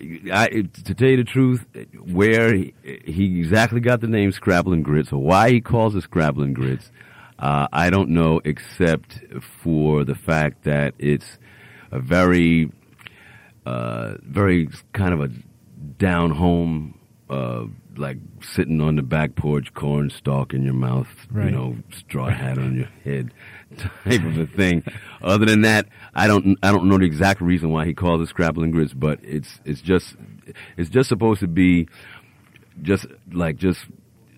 I, 0.00 0.48
to 0.84 0.94
tell 0.94 1.08
you 1.08 1.16
the 1.16 1.24
truth, 1.24 1.66
where 2.04 2.54
he, 2.54 2.74
he 3.04 3.40
exactly 3.40 3.80
got 3.80 4.00
the 4.00 4.06
name 4.06 4.30
Scrapple 4.30 4.72
and 4.72 4.84
Grits, 4.84 5.12
or 5.12 5.20
why 5.20 5.50
he 5.50 5.60
calls 5.60 5.94
it 5.96 6.02
Scrapple 6.02 6.42
and 6.42 6.54
Grits, 6.54 6.90
uh, 7.38 7.66
I 7.72 7.90
don't 7.90 8.10
know, 8.10 8.40
except 8.44 9.20
for 9.62 10.04
the 10.04 10.14
fact 10.14 10.64
that 10.64 10.94
it's 10.98 11.38
a 11.90 11.98
very, 11.98 12.70
uh, 13.66 14.14
very 14.22 14.68
kind 14.92 15.14
of 15.14 15.20
a 15.20 15.30
down 15.98 16.30
home, 16.30 16.98
uh, 17.28 17.64
like 17.98 18.18
sitting 18.40 18.80
on 18.80 18.96
the 18.96 19.02
back 19.02 19.34
porch, 19.34 19.74
corn 19.74 20.10
stalk 20.10 20.54
in 20.54 20.62
your 20.62 20.74
mouth, 20.74 21.08
Right. 21.30 21.46
you 21.46 21.50
know, 21.50 21.76
straw 21.90 22.28
hat 22.30 22.58
on 22.58 22.76
your 22.76 22.88
head, 23.04 23.32
type 23.76 24.24
of 24.24 24.38
a 24.38 24.46
thing. 24.46 24.84
Other 25.22 25.46
than 25.46 25.62
that, 25.62 25.86
I 26.14 26.26
don't, 26.26 26.56
I 26.62 26.70
don't 26.72 26.88
know 26.88 26.98
the 26.98 27.04
exact 27.04 27.40
reason 27.40 27.70
why 27.70 27.84
he 27.86 27.94
calls 27.94 28.20
it 28.22 28.28
Scrapple 28.28 28.62
and 28.62 28.72
Grits, 28.72 28.94
but 28.94 29.18
it's, 29.22 29.60
it's 29.64 29.80
just, 29.80 30.14
it's 30.76 30.90
just 30.90 31.08
supposed 31.08 31.40
to 31.40 31.48
be, 31.48 31.88
just 32.82 33.06
like 33.32 33.56
just 33.56 33.80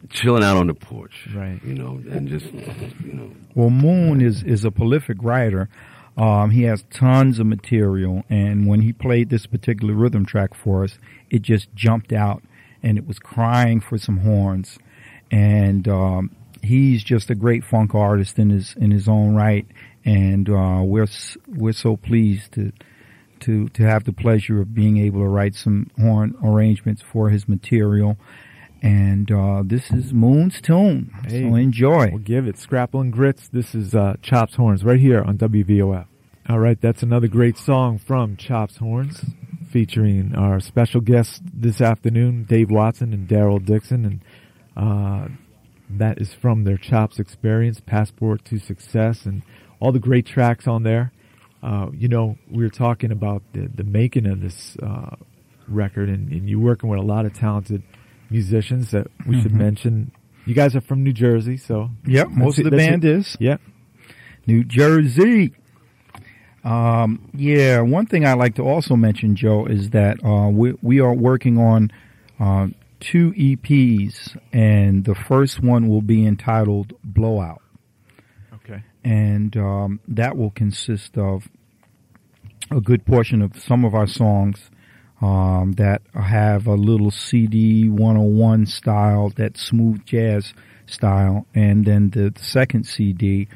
chilling 0.09 0.43
out 0.43 0.57
on 0.57 0.67
the 0.67 0.75
porch, 0.75 1.29
Right. 1.35 1.61
You 1.65 1.75
know, 1.75 2.01
and 2.11 2.27
just, 2.29 2.47
you 2.47 3.13
know, 3.13 3.31
Well, 3.55 3.71
Moon 3.71 4.21
is 4.21 4.43
is 4.43 4.65
a 4.65 4.71
prolific 4.71 5.19
writer. 5.23 5.69
Um, 6.17 6.51
he 6.51 6.63
has 6.65 6.85
tons 6.91 7.39
of 7.39 7.47
material, 7.47 8.25
and 8.29 8.67
when 8.67 8.81
he 8.83 8.93
played 8.93 9.31
this 9.31 9.47
particular 9.47 9.95
rhythm 9.95 10.27
track 10.27 10.55
for 10.55 10.85
us, 10.85 10.99
it 11.31 11.43
just 11.43 11.73
jumped 11.75 12.13
out, 12.13 12.43
and 12.83 12.99
it 12.99 13.07
was 13.07 13.19
crying 13.19 13.81
for 13.81 13.99
some 13.99 14.19
horns. 14.19 14.79
And 15.31 15.87
um, 15.89 16.35
he's 16.63 17.05
just 17.05 17.31
a 17.31 17.35
great 17.35 17.65
funk 17.65 17.95
artist 17.95 18.39
in 18.39 18.51
his 18.51 18.75
in 18.77 18.91
his 18.91 19.09
own 19.09 19.35
right, 19.35 19.67
and 20.05 20.49
uh, 20.49 20.83
we're 20.85 21.07
we're 21.47 21.73
so 21.73 21.97
pleased 21.97 22.53
to 22.53 22.73
to 23.41 23.69
to 23.71 23.83
have 23.85 24.05
the 24.05 24.13
pleasure 24.13 24.61
of 24.61 24.75
being 24.75 24.99
able 24.99 25.21
to 25.21 25.29
write 25.29 25.55
some 25.55 25.89
horn 25.99 26.35
arrangements 26.45 27.01
for 27.03 27.31
his 27.31 27.49
material. 27.49 28.17
And 28.83 29.31
uh, 29.31 29.63
this 29.65 29.91
is 29.91 30.13
Moon's 30.15 30.59
tune, 30.61 31.13
Hey. 31.29 31.43
so 31.43 31.55
enjoy. 31.55 32.09
We'll 32.13 32.19
give 32.19 32.47
it 32.47 32.57
Scrapple 32.59 33.01
and 33.03 33.13
Grits. 33.13 33.47
This 33.49 33.75
is 33.75 33.95
uh, 33.95 34.17
Chops 34.23 34.55
Horns 34.57 34.83
right 34.85 34.99
here 34.99 35.23
on 35.23 35.37
WVOF. 35.37 36.07
All 36.49 36.59
right, 36.59 36.81
that's 36.81 37.03
another 37.03 37.29
great 37.29 37.59
song 37.59 37.99
from 37.99 38.37
Chops 38.39 38.79
Horns 38.79 39.23
featuring 39.71 40.35
our 40.35 40.61
special 40.61 41.01
guests 41.01 41.41
this 41.55 41.81
afternoon, 41.81 42.45
Dave 42.45 42.71
Watson 42.71 43.13
and 43.13 43.29
Darryl 43.29 43.65
Dixon. 43.65 44.05
And 44.05 44.21
uh, 44.77 45.29
that 45.89 46.21
is 46.21 46.33
from 46.35 46.65
their 46.65 46.77
Chops 46.77 47.19
experience, 47.19 47.81
Passport 47.81 48.45
to 48.47 48.59
Success, 48.59 49.27
and 49.27 49.43
all 49.79 49.93
the 49.93 49.99
great 49.99 50.27
tracks 50.27 50.67
on 50.67 50.83
there. 50.83 51.13
Uh, 51.63 51.89
you 51.93 52.09
know, 52.09 52.37
we 52.51 52.63
were 52.65 52.71
talking 52.71 53.13
about 53.13 53.43
the, 53.53 53.69
the 53.75 53.85
making 53.85 54.27
of 54.27 54.41
this 54.41 54.77
uh, 54.83 55.15
record, 55.69 56.09
and, 56.09 56.31
and 56.33 56.49
you're 56.49 56.59
working 56.59 56.89
with 56.89 56.99
a 56.99 57.03
lot 57.03 57.27
of 57.27 57.33
talented 57.35 57.83
musicians 58.31 58.91
that 58.93 59.07
we 59.27 59.41
should 59.43 59.53
Mhm. 59.53 59.59
mention. 59.59 60.13
You 60.47 60.55
guys 60.55 60.75
are 60.75 60.81
from 60.81 61.05
New 61.05 61.13
Jersey, 61.13 61.57
so 61.59 61.91
Yep, 62.07 62.29
most 62.31 62.59
of 62.59 62.65
the 62.65 62.71
band 62.71 63.05
is 63.05 63.37
yeah, 63.39 63.59
New 64.47 64.65
Jersey. 64.65 65.53
Um, 66.65 67.31
yeah, 67.35 67.81
one 67.81 68.07
thing 68.07 68.27
I 68.27 68.35
like 68.35 68.57
to 68.57 68.63
also 68.63 68.97
mention, 68.97 69.35
Joe, 69.35 69.67
is 69.67 69.91
that 69.91 70.23
uh, 70.25 70.49
we 70.49 70.75
we 70.83 71.01
are 71.01 71.15
working 71.15 71.59
on 71.59 71.91
uh, 72.39 72.69
two 73.01 73.33
EPs, 73.33 74.39
and 74.53 75.05
the 75.05 75.15
first 75.15 75.63
one 75.63 75.89
will 75.89 76.03
be 76.03 76.27
entitled 76.27 76.93
"Blowout," 77.03 77.63
okay, 78.57 78.83
and 79.03 79.57
um, 79.57 80.01
that 80.09 80.37
will 80.37 80.51
consist 80.51 81.17
of 81.17 81.49
a 82.71 82.81
good 82.81 83.07
portion 83.07 83.41
of 83.41 83.59
some 83.59 83.85
of 83.85 83.95
our 83.95 84.07
songs 84.07 84.71
um, 85.23 85.73
that 85.73 86.03
have 86.15 86.67
a 86.67 86.75
little 86.75 87.11
CD 87.11 87.89
101 87.89 88.67
style, 88.67 89.31
that 89.37 89.57
smooth 89.57 90.05
jazz 90.05 90.55
style, 90.87 91.47
and 91.55 91.85
then 91.85 92.11
the, 92.11 92.31
the 92.31 92.43
second 92.43 92.85
CD 92.85 93.49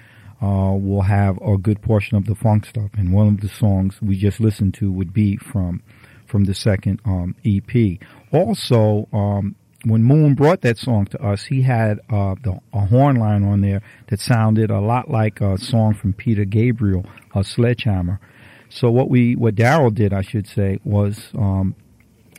uh, 0.45 0.75
will 0.77 1.03
have 1.03 1.41
a 1.41 1.57
good 1.57 1.81
portion 1.81 2.19
of 2.19 2.27
the 2.27 2.35
funk 2.35 2.67
stuff. 2.67 2.91
And 2.99 3.13
one 3.13 3.29
of 3.29 3.41
the 3.41 3.49
songs 3.49 3.99
we 4.03 4.17
just 4.17 4.41
listened 4.41 4.75
to 4.75 4.93
would 4.93 5.13
be 5.13 5.37
from 5.37 5.83
from 6.27 6.45
the 6.45 6.55
second 6.55 7.01
um, 7.05 7.35
EP. 7.45 7.99
Also, 8.33 9.09
um, 9.13 9.55
when 9.85 10.03
Moon 10.03 10.35
brought 10.35 10.63
that 10.63 10.79
song 10.79 11.07
to 11.07 11.23
us, 11.23 11.45
he 11.45 11.63
had 11.63 12.01
uh, 12.11 12.35
the, 12.43 12.59
a 12.73 12.87
horn 12.87 13.17
line 13.17 13.45
on 13.45 13.61
there 13.61 13.83
that 14.09 14.21
sounded 14.21 14.71
a 14.71 14.81
lot 14.81 15.11
like 15.11 15.41
a 15.41 15.57
song 15.59 15.95
from 15.95 16.13
Peter 16.13 16.45
Gabriel, 16.45 17.05
a 17.35 17.45
Sledgehammer. 17.45 18.21
So 18.69 18.91
what 18.91 19.09
we, 19.09 19.37
what 19.37 19.55
Darryl 19.55 19.95
did, 19.95 20.13
I 20.13 20.23
should 20.23 20.47
say, 20.47 20.81
was 20.85 21.31
um, 21.39 21.77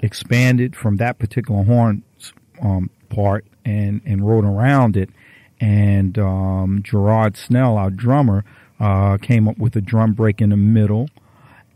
expanded 0.02 0.76
from 0.76 0.98
that 0.98 1.20
particular 1.20 1.64
horn 1.64 2.04
um, 2.62 2.90
part 3.10 3.46
and 3.64 4.02
and 4.06 4.28
wrote 4.28 4.46
around 4.46 4.98
it. 4.98 5.10
And 5.60 6.18
um, 6.18 6.82
Gerard 6.84 7.38
Snell, 7.38 7.78
our 7.78 7.90
drummer, 7.90 8.44
uh, 8.80 9.18
came 9.18 9.48
up 9.48 9.58
with 9.58 9.76
a 9.76 9.82
drum 9.82 10.14
break 10.14 10.42
in 10.42 10.50
the 10.50 10.58
middle. 10.58 11.10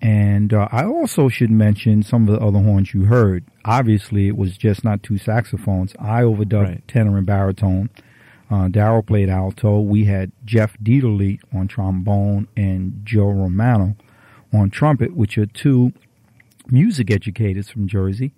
And 0.01 0.53
uh, 0.53 0.67
I 0.71 0.85
also 0.85 1.27
should 1.27 1.51
mention 1.51 2.03
some 2.03 2.27
of 2.27 2.39
the 2.39 2.45
other 2.45 2.59
horns 2.59 2.93
you 2.93 3.05
heard. 3.05 3.43
Obviously, 3.65 4.27
it 4.27 4.37
was 4.37 4.57
just 4.57 4.83
not 4.83 5.03
two 5.03 5.17
saxophones. 5.17 5.93
I 5.99 6.21
overdubbed 6.21 6.67
right. 6.67 6.87
tenor 6.87 7.17
and 7.17 7.25
baritone. 7.25 7.89
Uh, 8.49 8.67
Darryl 8.67 9.05
played 9.05 9.29
alto. 9.29 9.79
We 9.79 10.05
had 10.05 10.31
Jeff 10.45 10.77
Dieterle 10.81 11.39
on 11.53 11.67
trombone 11.67 12.47
and 12.57 13.01
Joe 13.03 13.29
Romano 13.29 13.95
on 14.53 14.69
trumpet, 14.69 15.15
which 15.15 15.37
are 15.37 15.45
two 15.45 15.93
music 16.67 17.11
educators 17.11 17.69
from 17.69 17.87
Jersey. 17.87 18.33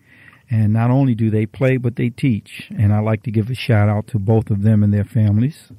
And 0.52 0.74
not 0.74 0.92
only 0.92 1.16
do 1.16 1.32
they 1.32 1.46
play, 1.46 1.78
but 1.78 1.96
they 1.96 2.10
teach. 2.10 2.70
And 2.78 2.94
I 2.94 3.00
like 3.00 3.24
to 3.24 3.32
give 3.32 3.50
a 3.50 3.56
shout 3.56 3.88
out 3.88 4.08
to 4.08 4.20
both 4.20 4.52
of 4.52 4.62
them 4.62 4.84
and 4.84 4.94
their 4.94 5.06
families. 5.06 5.72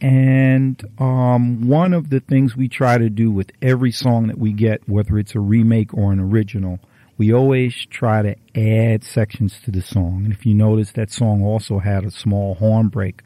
And 0.00 0.82
um, 0.98 1.68
one 1.68 1.92
of 1.92 2.08
the 2.08 2.20
things 2.20 2.56
we 2.56 2.68
try 2.68 2.96
to 2.96 3.10
do 3.10 3.30
with 3.30 3.52
every 3.60 3.92
song 3.92 4.28
that 4.28 4.38
we 4.38 4.52
get, 4.52 4.88
whether 4.88 5.18
it's 5.18 5.34
a 5.34 5.40
remake 5.40 5.92
or 5.92 6.12
an 6.12 6.18
original, 6.18 6.78
we 7.18 7.32
always 7.32 7.74
try 7.90 8.22
to 8.22 8.36
add 8.54 9.04
sections 9.04 9.60
to 9.64 9.70
the 9.70 9.82
song. 9.82 10.22
And 10.24 10.32
if 10.32 10.46
you 10.46 10.54
notice, 10.54 10.92
that 10.92 11.10
song 11.10 11.44
also 11.44 11.78
had 11.78 12.04
a 12.04 12.10
small 12.10 12.54
horn 12.54 12.88
break, 12.88 13.22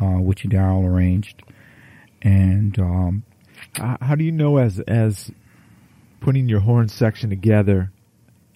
uh, 0.00 0.20
which 0.20 0.44
Darryl 0.44 0.86
arranged. 0.86 1.42
And 2.22 2.78
um, 2.78 3.24
how 3.74 4.14
do 4.14 4.24
you 4.24 4.32
know 4.32 4.58
as 4.58 4.78
as 4.80 5.32
putting 6.20 6.48
your 6.48 6.60
horn 6.60 6.88
section 6.88 7.30
together, 7.30 7.90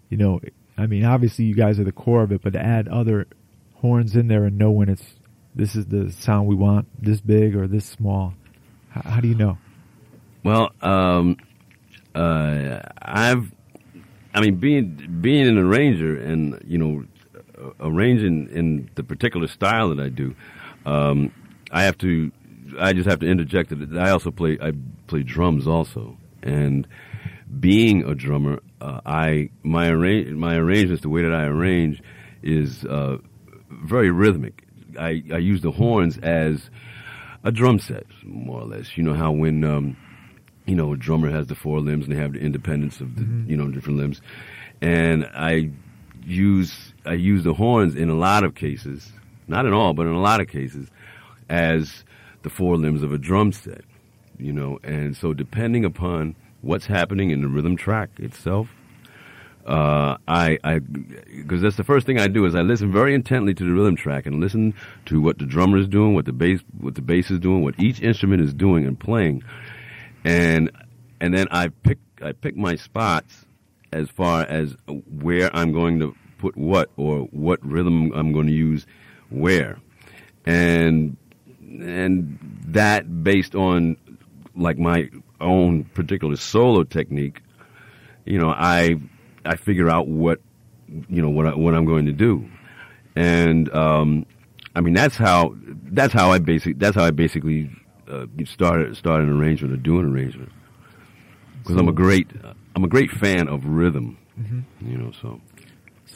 you 0.08 0.16
know, 0.16 0.40
I 0.78 0.86
mean, 0.86 1.04
obviously 1.04 1.46
you 1.46 1.54
guys 1.54 1.80
are 1.80 1.84
the 1.84 1.92
core 1.92 2.22
of 2.22 2.32
it, 2.32 2.42
but 2.42 2.52
to 2.52 2.60
add 2.60 2.88
other 2.88 3.26
horns 3.74 4.14
in 4.16 4.28
there 4.28 4.44
and 4.44 4.58
know 4.58 4.70
when 4.70 4.88
it's 4.88 5.16
this 5.54 5.74
is 5.74 5.86
the 5.86 6.12
sound 6.12 6.46
we 6.46 6.54
want, 6.54 6.86
this 7.02 7.20
big 7.20 7.56
or 7.56 7.66
this 7.66 7.86
small. 7.86 8.34
How, 8.90 9.10
how 9.10 9.20
do 9.20 9.28
you 9.28 9.34
know? 9.34 9.56
Well, 10.44 10.70
um, 10.82 11.38
uh, 12.14 12.80
I've, 13.00 13.52
I 14.34 14.40
mean, 14.40 14.56
being 14.56 15.18
being 15.20 15.48
an 15.48 15.58
arranger 15.58 16.16
and 16.20 16.62
you 16.66 16.78
know, 16.78 17.04
arranging 17.80 18.48
in 18.50 18.90
the 18.94 19.02
particular 19.02 19.46
style 19.46 19.88
that 19.94 20.00
I 20.00 20.10
do, 20.10 20.36
um, 20.84 21.32
I 21.70 21.84
have 21.84 21.96
to, 21.98 22.30
I 22.78 22.92
just 22.92 23.08
have 23.08 23.20
to 23.20 23.26
interject 23.26 23.70
that 23.70 23.98
I 23.98 24.10
also 24.10 24.30
play, 24.30 24.58
I 24.60 24.72
play 25.06 25.22
drums 25.22 25.66
also, 25.66 26.16
and 26.42 26.86
being 27.60 28.04
a 28.04 28.14
drummer, 28.14 28.60
uh, 28.80 29.00
I 29.06 29.50
my 29.62 29.88
arrange 29.88 30.30
my 30.30 30.56
arrangements, 30.56 31.02
the 31.02 31.08
way 31.08 31.22
that 31.22 31.32
I 31.32 31.44
arrange, 31.44 32.02
is 32.42 32.84
uh, 32.84 33.18
very 33.70 34.10
rhythmic. 34.10 34.64
I, 34.98 35.22
I 35.32 35.38
use 35.38 35.60
the 35.60 35.72
horns 35.72 36.18
as 36.18 36.70
a 37.44 37.52
drum 37.52 37.78
set, 37.78 38.06
more 38.24 38.60
or 38.60 38.66
less. 38.66 38.96
You 38.96 39.02
know 39.04 39.14
how 39.14 39.32
when 39.32 39.64
um, 39.64 39.96
you 40.66 40.74
know 40.74 40.92
a 40.92 40.96
drummer 40.96 41.30
has 41.30 41.46
the 41.46 41.54
four 41.54 41.80
limbs 41.80 42.06
and 42.06 42.16
they 42.16 42.20
have 42.20 42.32
the 42.32 42.40
independence 42.40 43.00
of 43.00 43.16
the 43.16 43.22
mm-hmm. 43.22 43.50
you 43.50 43.56
know 43.56 43.70
different 43.70 43.98
limbs, 43.98 44.20
and 44.80 45.24
I 45.34 45.70
use 46.24 46.92
I 47.04 47.14
use 47.14 47.44
the 47.44 47.54
horns 47.54 47.94
in 47.94 48.10
a 48.10 48.14
lot 48.14 48.44
of 48.44 48.54
cases, 48.54 49.12
not 49.48 49.64
in 49.64 49.72
all, 49.72 49.94
but 49.94 50.06
in 50.06 50.12
a 50.12 50.20
lot 50.20 50.40
of 50.40 50.48
cases, 50.48 50.88
as 51.48 52.04
the 52.42 52.50
four 52.50 52.76
limbs 52.76 53.02
of 53.02 53.12
a 53.12 53.18
drum 53.18 53.52
set. 53.52 53.84
You 54.38 54.52
know, 54.52 54.78
and 54.82 55.16
so 55.16 55.32
depending 55.32 55.86
upon 55.86 56.36
what's 56.60 56.86
happening 56.86 57.30
in 57.30 57.42
the 57.42 57.48
rhythm 57.48 57.76
track 57.76 58.10
itself. 58.18 58.68
Uh, 59.66 60.16
I, 60.28 60.58
I, 60.62 60.78
because 60.78 61.60
that's 61.60 61.76
the 61.76 61.82
first 61.82 62.06
thing 62.06 62.20
I 62.20 62.28
do 62.28 62.44
is 62.44 62.54
I 62.54 62.60
listen 62.60 62.92
very 62.92 63.14
intently 63.14 63.52
to 63.54 63.64
the 63.64 63.72
rhythm 63.72 63.96
track 63.96 64.24
and 64.24 64.40
listen 64.40 64.74
to 65.06 65.20
what 65.20 65.38
the 65.38 65.44
drummer 65.44 65.76
is 65.78 65.88
doing, 65.88 66.14
what 66.14 66.24
the 66.24 66.32
bass, 66.32 66.60
what 66.78 66.94
the 66.94 67.02
bass 67.02 67.32
is 67.32 67.40
doing, 67.40 67.64
what 67.64 67.74
each 67.78 68.00
instrument 68.00 68.42
is 68.42 68.54
doing 68.54 68.86
and 68.86 68.98
playing, 68.98 69.42
and 70.22 70.70
and 71.20 71.36
then 71.36 71.48
I 71.50 71.68
pick 71.68 71.98
I 72.22 72.30
pick 72.30 72.56
my 72.56 72.76
spots 72.76 73.44
as 73.92 74.08
far 74.08 74.42
as 74.42 74.76
where 75.20 75.54
I'm 75.54 75.72
going 75.72 75.98
to 75.98 76.14
put 76.38 76.56
what 76.56 76.90
or 76.96 77.22
what 77.32 77.64
rhythm 77.66 78.12
I'm 78.14 78.32
going 78.32 78.46
to 78.46 78.52
use 78.52 78.86
where, 79.30 79.80
and 80.44 81.16
and 81.60 82.38
that 82.68 83.24
based 83.24 83.56
on 83.56 83.96
like 84.54 84.78
my 84.78 85.10
own 85.40 85.84
particular 85.84 86.36
solo 86.36 86.84
technique, 86.84 87.40
you 88.24 88.38
know, 88.38 88.50
I 88.50 88.96
I 89.44 89.56
figure 89.56 89.90
out 89.90 90.08
what 90.08 90.40
you 91.08 91.22
know 91.22 91.30
what 91.30 91.46
I, 91.46 91.54
what 91.54 91.74
I'm 91.74 91.84
going 91.84 92.06
to 92.06 92.12
do, 92.12 92.48
and 93.14 93.72
um, 93.74 94.26
I 94.74 94.80
mean 94.80 94.94
that's 94.94 95.16
how 95.16 95.54
that's 95.90 96.12
how 96.12 96.30
I 96.30 96.38
basic 96.38 96.78
that's 96.78 96.96
how 96.96 97.04
I 97.04 97.10
basically 97.10 97.70
uh, 98.08 98.26
start 98.44 98.96
start 98.96 99.22
an 99.22 99.30
arrangement 99.30 99.74
or 99.74 99.76
do 99.76 99.98
an 99.98 100.06
arrangement 100.06 100.52
because 101.66 101.76
I'm 101.76 101.88
a 101.88 101.92
great 101.92 102.28
I'm 102.74 102.84
a 102.84 102.88
great 102.88 103.10
fan 103.10 103.48
of 103.48 103.64
rhythm, 103.64 104.18
mm-hmm. 104.38 104.90
you 104.90 104.98
know. 104.98 105.12
So 105.22 105.40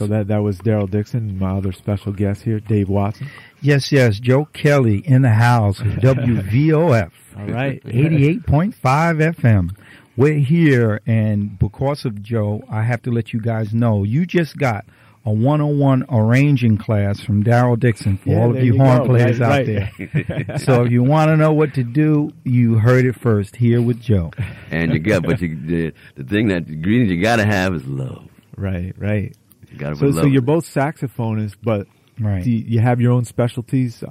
so 0.01 0.07
that 0.07 0.29
that 0.29 0.39
was 0.39 0.57
Darryl 0.61 0.91
Dixon, 0.91 1.39
my 1.39 1.59
other 1.59 1.73
special 1.73 2.11
guest 2.11 2.41
here, 2.41 2.59
Dave 2.59 2.89
Watson. 2.89 3.29
Yes, 3.61 3.93
yes, 3.93 4.19
Joe 4.19 4.47
Kelley 4.47 5.03
in 5.05 5.21
the 5.21 5.29
house 5.29 5.79
WVOF. 5.81 7.11
All 7.37 7.47
right, 7.47 7.83
eighty-eight 7.85 8.47
point 8.47 8.75
five 8.75 9.17
FM. 9.17 9.77
We're 10.17 10.39
here, 10.39 11.03
and 11.07 11.59
because 11.59 12.07
of 12.07 12.23
Joe, 12.23 12.63
I 12.71 12.83
have 12.85 13.03
to 13.03 13.11
let 13.11 13.35
you 13.35 13.43
guys 13.43 13.75
know 13.75 14.03
you 14.03 14.25
just 14.25 14.57
got 14.57 14.87
a 15.27 15.31
one-on-one 15.31 16.07
arranging 16.09 16.79
class 16.79 17.21
from 17.21 17.45
Darryl 17.45 17.79
Dixon 17.79 18.17
for 18.17 18.31
yeah, 18.31 18.41
all 18.41 18.57
of 18.57 18.65
you, 18.65 18.73
you 18.73 18.79
horn 18.79 18.99
go. 19.01 19.05
players 19.05 19.39
right, 19.39 19.69
out 19.69 19.91
right. 19.99 20.47
there. 20.49 20.59
so 20.59 20.85
if 20.85 20.91
you 20.91 21.03
want 21.03 21.29
to 21.29 21.37
know 21.37 21.53
what 21.53 21.75
to 21.75 21.85
do, 21.85 22.31
you 22.45 22.77
heard 22.77 23.05
it 23.05 23.17
first 23.17 23.57
here 23.57 23.83
with 23.83 24.01
Joe. 24.01 24.31
And 24.71 24.95
you 24.95 24.99
got, 24.99 25.25
but 25.25 25.43
you, 25.43 25.61
the, 25.61 25.93
the 26.15 26.25
thing 26.25 26.49
that 26.49 26.67
the 26.67 26.73
ingredients 26.73 27.13
you 27.13 27.21
got 27.21 27.37
to 27.37 27.45
have 27.45 27.75
is 27.75 27.85
love. 27.87 28.31
Right, 28.57 28.95
right. 28.99 29.37
You 29.71 29.95
so, 29.95 30.13
so 30.13 30.27
you're 30.27 30.43
both 30.43 30.67
saxophonists, 30.67 31.57
but 31.63 31.87
right. 32.19 32.43
do 32.43 32.51
you, 32.51 32.65
you 32.67 32.81
have 32.81 33.01
your 33.01 33.13
own 33.13 33.25
specialties? 33.25 34.03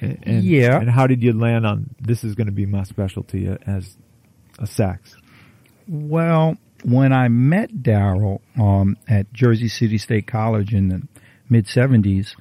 And, 0.00 0.18
and, 0.22 0.44
yeah. 0.44 0.78
And 0.78 0.90
how 0.90 1.06
did 1.06 1.22
you 1.22 1.32
land 1.32 1.66
on 1.66 1.94
this 2.00 2.24
is 2.24 2.34
going 2.34 2.46
to 2.46 2.52
be 2.52 2.66
my 2.66 2.82
specialty 2.84 3.48
as 3.66 3.96
a 4.58 4.66
sax? 4.66 5.16
Well, 5.86 6.56
when 6.84 7.12
I 7.12 7.28
met 7.28 7.70
Darryl 7.72 8.40
um, 8.58 8.96
at 9.08 9.32
Jersey 9.32 9.68
City 9.68 9.98
State 9.98 10.26
College 10.26 10.74
in 10.74 10.88
the 10.88 11.02
mid 11.48 11.66
'70s, 11.66 12.34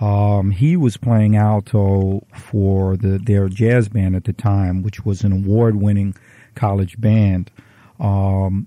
um, 0.00 0.50
he 0.50 0.76
was 0.76 0.96
playing 0.96 1.36
alto 1.36 2.26
for 2.34 2.96
the 2.96 3.18
their 3.18 3.48
jazz 3.48 3.88
band 3.88 4.16
at 4.16 4.24
the 4.24 4.32
time, 4.32 4.82
which 4.82 5.04
was 5.04 5.22
an 5.22 5.32
award-winning 5.32 6.14
college 6.54 7.00
band, 7.00 7.50
um, 7.98 8.66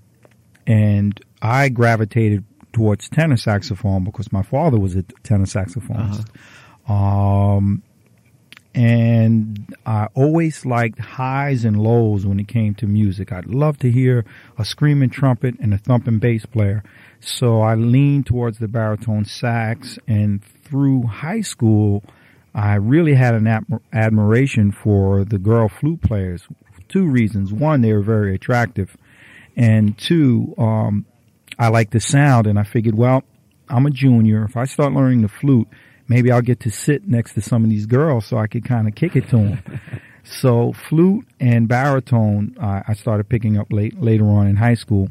and 0.66 1.20
I 1.40 1.68
gravitated 1.68 2.44
towards 2.74 3.08
tenor 3.08 3.36
saxophone 3.36 4.04
because 4.04 4.30
my 4.32 4.42
father 4.42 4.78
was 4.78 4.94
a 4.94 5.02
tenor 5.22 5.46
saxophonist. 5.46 6.26
Uh-huh. 6.86 6.92
Um, 6.92 7.82
and 8.74 9.74
I 9.86 10.08
always 10.14 10.66
liked 10.66 10.98
highs 10.98 11.64
and 11.64 11.80
lows 11.80 12.26
when 12.26 12.40
it 12.40 12.48
came 12.48 12.74
to 12.76 12.86
music. 12.86 13.30
I'd 13.32 13.46
love 13.46 13.78
to 13.78 13.90
hear 13.90 14.24
a 14.58 14.64
screaming 14.64 15.10
trumpet 15.10 15.54
and 15.60 15.72
a 15.72 15.78
thumping 15.78 16.18
bass 16.18 16.44
player. 16.44 16.82
So 17.20 17.62
I 17.62 17.76
leaned 17.76 18.26
towards 18.26 18.58
the 18.58 18.66
baritone 18.66 19.24
sax 19.24 19.98
and 20.08 20.44
through 20.64 21.04
high 21.04 21.42
school, 21.42 22.02
I 22.52 22.74
really 22.74 23.14
had 23.14 23.34
an 23.34 23.80
admiration 23.92 24.72
for 24.72 25.24
the 25.24 25.38
girl 25.38 25.68
flute 25.68 26.02
players. 26.02 26.42
Two 26.88 27.06
reasons. 27.06 27.52
One, 27.52 27.80
they 27.80 27.92
were 27.92 28.02
very 28.02 28.34
attractive. 28.34 28.96
And 29.56 29.96
two, 29.96 30.54
um, 30.58 31.06
I 31.58 31.68
like 31.68 31.90
the 31.90 32.00
sound 32.00 32.46
and 32.46 32.58
I 32.58 32.64
figured, 32.64 32.96
well, 32.96 33.22
I'm 33.68 33.86
a 33.86 33.90
junior. 33.90 34.44
If 34.44 34.56
I 34.56 34.64
start 34.64 34.92
learning 34.92 35.22
the 35.22 35.28
flute, 35.28 35.68
maybe 36.08 36.30
I'll 36.30 36.42
get 36.42 36.60
to 36.60 36.70
sit 36.70 37.08
next 37.08 37.34
to 37.34 37.40
some 37.40 37.64
of 37.64 37.70
these 37.70 37.86
girls 37.86 38.26
so 38.26 38.38
I 38.38 38.46
could 38.46 38.64
kind 38.64 38.88
of 38.88 38.94
kick 38.94 39.16
it 39.16 39.28
to 39.30 39.36
them. 39.36 39.80
so 40.24 40.72
flute 40.72 41.26
and 41.40 41.68
baritone, 41.68 42.56
uh, 42.60 42.82
I 42.86 42.94
started 42.94 43.28
picking 43.28 43.56
up 43.58 43.72
late, 43.72 44.00
later 44.00 44.26
on 44.26 44.46
in 44.46 44.56
high 44.56 44.74
school. 44.74 45.08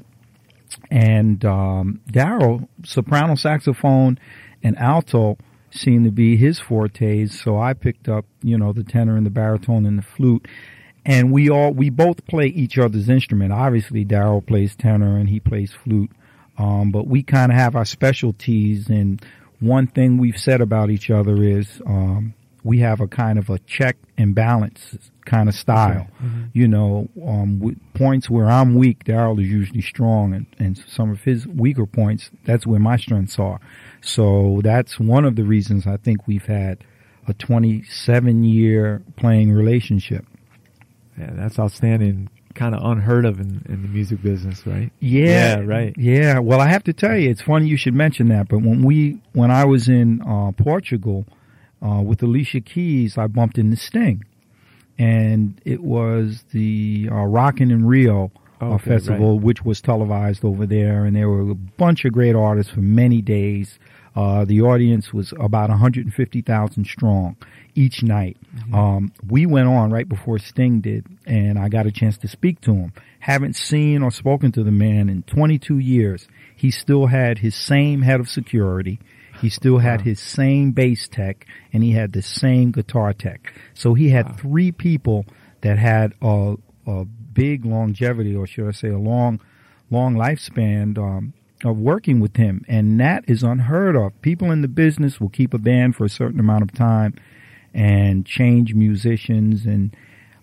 and 0.91 1.43
um, 1.45 2.01
Darryl, 2.11 2.67
soprano 2.83 3.35
saxophone 3.35 4.19
and 4.63 4.77
alto 4.77 5.37
seemed 5.71 6.05
to 6.05 6.11
be 6.11 6.37
his 6.37 6.59
fortes. 6.59 7.39
So 7.39 7.59
I 7.59 7.73
picked 7.73 8.07
up, 8.07 8.25
you 8.41 8.57
know, 8.57 8.73
the 8.73 8.83
tenor 8.83 9.17
and 9.17 9.25
the 9.25 9.31
baritone 9.31 9.85
and 9.85 9.97
the 9.97 10.03
flute. 10.03 10.47
And 11.05 11.31
we 11.31 11.49
all, 11.49 11.73
we 11.73 11.89
both 11.89 12.25
play 12.27 12.47
each 12.47 12.77
other's 12.77 13.09
instrument. 13.09 13.51
Obviously, 13.51 14.05
Darryl 14.05 14.45
plays 14.45 14.75
tenor 14.75 15.17
and 15.17 15.29
he 15.29 15.39
plays 15.39 15.73
flute. 15.73 16.11
Um, 16.57 16.91
but 16.91 17.07
we 17.07 17.23
kind 17.23 17.51
of 17.51 17.57
have 17.57 17.75
our 17.75 17.85
specialties. 17.85 18.89
And 18.89 19.23
one 19.59 19.87
thing 19.87 20.17
we've 20.17 20.37
said 20.37 20.61
about 20.61 20.89
each 20.89 21.09
other 21.09 21.43
is, 21.43 21.81
um, 21.85 22.33
we 22.63 22.79
have 22.79 23.01
a 23.01 23.07
kind 23.07 23.37
of 23.37 23.49
a 23.49 23.59
check 23.59 23.97
and 24.17 24.33
balance 24.33 24.97
kind 25.25 25.49
of 25.49 25.55
style. 25.55 26.07
Mm-hmm. 26.23 26.43
You 26.53 26.67
know, 26.67 27.09
um, 27.25 27.81
points 27.93 28.29
where 28.29 28.49
I'm 28.49 28.75
weak, 28.75 29.03
Darryl 29.03 29.41
is 29.41 29.49
usually 29.49 29.81
strong, 29.81 30.33
and, 30.33 30.45
and 30.59 30.77
some 30.87 31.11
of 31.11 31.21
his 31.23 31.45
weaker 31.45 31.85
points, 31.85 32.31
that's 32.45 32.65
where 32.65 32.79
my 32.79 32.95
strengths 32.95 33.37
are. 33.37 33.59
So 34.01 34.61
that's 34.63 34.99
one 34.99 35.25
of 35.25 35.35
the 35.35 35.43
reasons 35.43 35.85
I 35.85 35.97
think 35.97 36.25
we've 36.25 36.45
had 36.45 36.83
a 37.27 37.33
27 37.33 38.43
year 38.43 39.01
playing 39.17 39.51
relationship. 39.51 40.25
Yeah, 41.17 41.31
that's 41.33 41.59
outstanding. 41.59 42.29
Kind 42.55 42.75
of 42.75 42.83
unheard 42.83 43.25
of 43.25 43.39
in, 43.39 43.65
in 43.67 43.81
the 43.81 43.87
music 43.87 44.21
business, 44.21 44.65
right? 44.65 44.91
Yeah, 44.99 45.57
yeah, 45.57 45.59
right. 45.59 45.95
Yeah. 45.97 46.39
Well, 46.39 46.59
I 46.59 46.67
have 46.67 46.83
to 46.83 46.93
tell 46.93 47.17
you, 47.17 47.29
it's 47.29 47.41
funny 47.41 47.67
you 47.67 47.77
should 47.77 47.95
mention 47.95 48.29
that. 48.29 48.47
But 48.47 48.59
when 48.59 48.83
we, 48.83 49.19
when 49.33 49.49
I 49.49 49.65
was 49.65 49.89
in 49.89 50.21
uh, 50.21 50.51
Portugal 50.51 51.25
uh, 51.81 52.01
with 52.01 52.21
Alicia 52.21 52.61
Keys, 52.61 53.17
I 53.17 53.27
bumped 53.27 53.57
into 53.57 53.75
Sting, 53.77 54.23
and 54.99 55.59
it 55.65 55.81
was 55.81 56.43
the 56.51 57.09
uh, 57.11 57.15
Rockin' 57.25 57.71
in 57.71 57.85
Rio 57.85 58.31
uh, 58.61 58.75
okay, 58.75 58.85
festival, 58.85 59.35
right. 59.35 59.43
which 59.43 59.65
was 59.65 59.81
televised 59.81 60.45
over 60.45 60.65
there, 60.65 61.05
and 61.05 61.15
there 61.15 61.29
were 61.29 61.51
a 61.51 61.55
bunch 61.55 62.05
of 62.05 62.13
great 62.13 62.35
artists 62.35 62.71
for 62.71 62.81
many 62.81 63.21
days. 63.21 63.79
Uh, 64.15 64.45
the 64.45 64.61
audience 64.61 65.11
was 65.11 65.33
about 65.39 65.69
150,000 65.69 66.85
strong 66.85 67.35
each 67.75 68.03
night. 68.03 68.37
Mm-hmm. 68.55 68.75
Um, 68.75 69.11
we 69.27 69.45
went 69.45 69.67
on 69.67 69.91
right 69.91 70.07
before 70.07 70.37
Sting 70.37 70.81
did, 70.81 71.07
and 71.25 71.57
I 71.57 71.69
got 71.69 71.87
a 71.87 71.91
chance 71.91 72.17
to 72.19 72.27
speak 72.27 72.61
to 72.61 72.73
him. 72.73 72.93
Haven't 73.19 73.55
seen 73.55 74.03
or 74.03 74.11
spoken 74.11 74.51
to 74.51 74.63
the 74.63 74.71
man 74.71 75.09
in 75.09 75.23
22 75.23 75.79
years. 75.79 76.27
He 76.55 76.69
still 76.69 77.07
had 77.07 77.39
his 77.39 77.55
same 77.55 78.03
head 78.03 78.19
of 78.19 78.29
security. 78.29 78.99
He 79.41 79.49
still 79.49 79.79
had 79.79 80.01
wow. 80.01 80.05
his 80.05 80.19
same 80.19 80.71
bass 80.71 81.07
tech, 81.07 81.47
and 81.71 81.83
he 81.83 81.91
had 81.91 82.13
the 82.13 82.21
same 82.21 82.71
guitar 82.71 83.13
tech. 83.13 83.53
So 83.73 83.95
he 83.95 84.09
had 84.09 84.27
wow. 84.27 84.35
three 84.37 84.71
people 84.71 85.25
that 85.61 85.79
had 85.79 86.13
a, 86.21 86.55
a 86.85 87.05
big 87.05 87.65
longevity, 87.65 88.35
or 88.35 88.45
should 88.45 88.67
I 88.67 88.71
say, 88.71 88.89
a 88.89 88.97
long, 88.97 89.41
long 89.89 90.15
lifespan. 90.15 90.97
Um, 90.97 91.33
of 91.63 91.77
working 91.77 92.19
with 92.19 92.35
him, 92.35 92.65
and 92.67 92.99
that 92.99 93.23
is 93.27 93.43
unheard 93.43 93.95
of. 93.95 94.19
People 94.21 94.51
in 94.51 94.61
the 94.61 94.67
business 94.67 95.19
will 95.19 95.29
keep 95.29 95.53
a 95.53 95.57
band 95.57 95.95
for 95.95 96.05
a 96.05 96.09
certain 96.09 96.39
amount 96.39 96.63
of 96.63 96.73
time 96.73 97.15
and 97.73 98.25
change 98.25 98.73
musicians, 98.73 99.65
and 99.65 99.95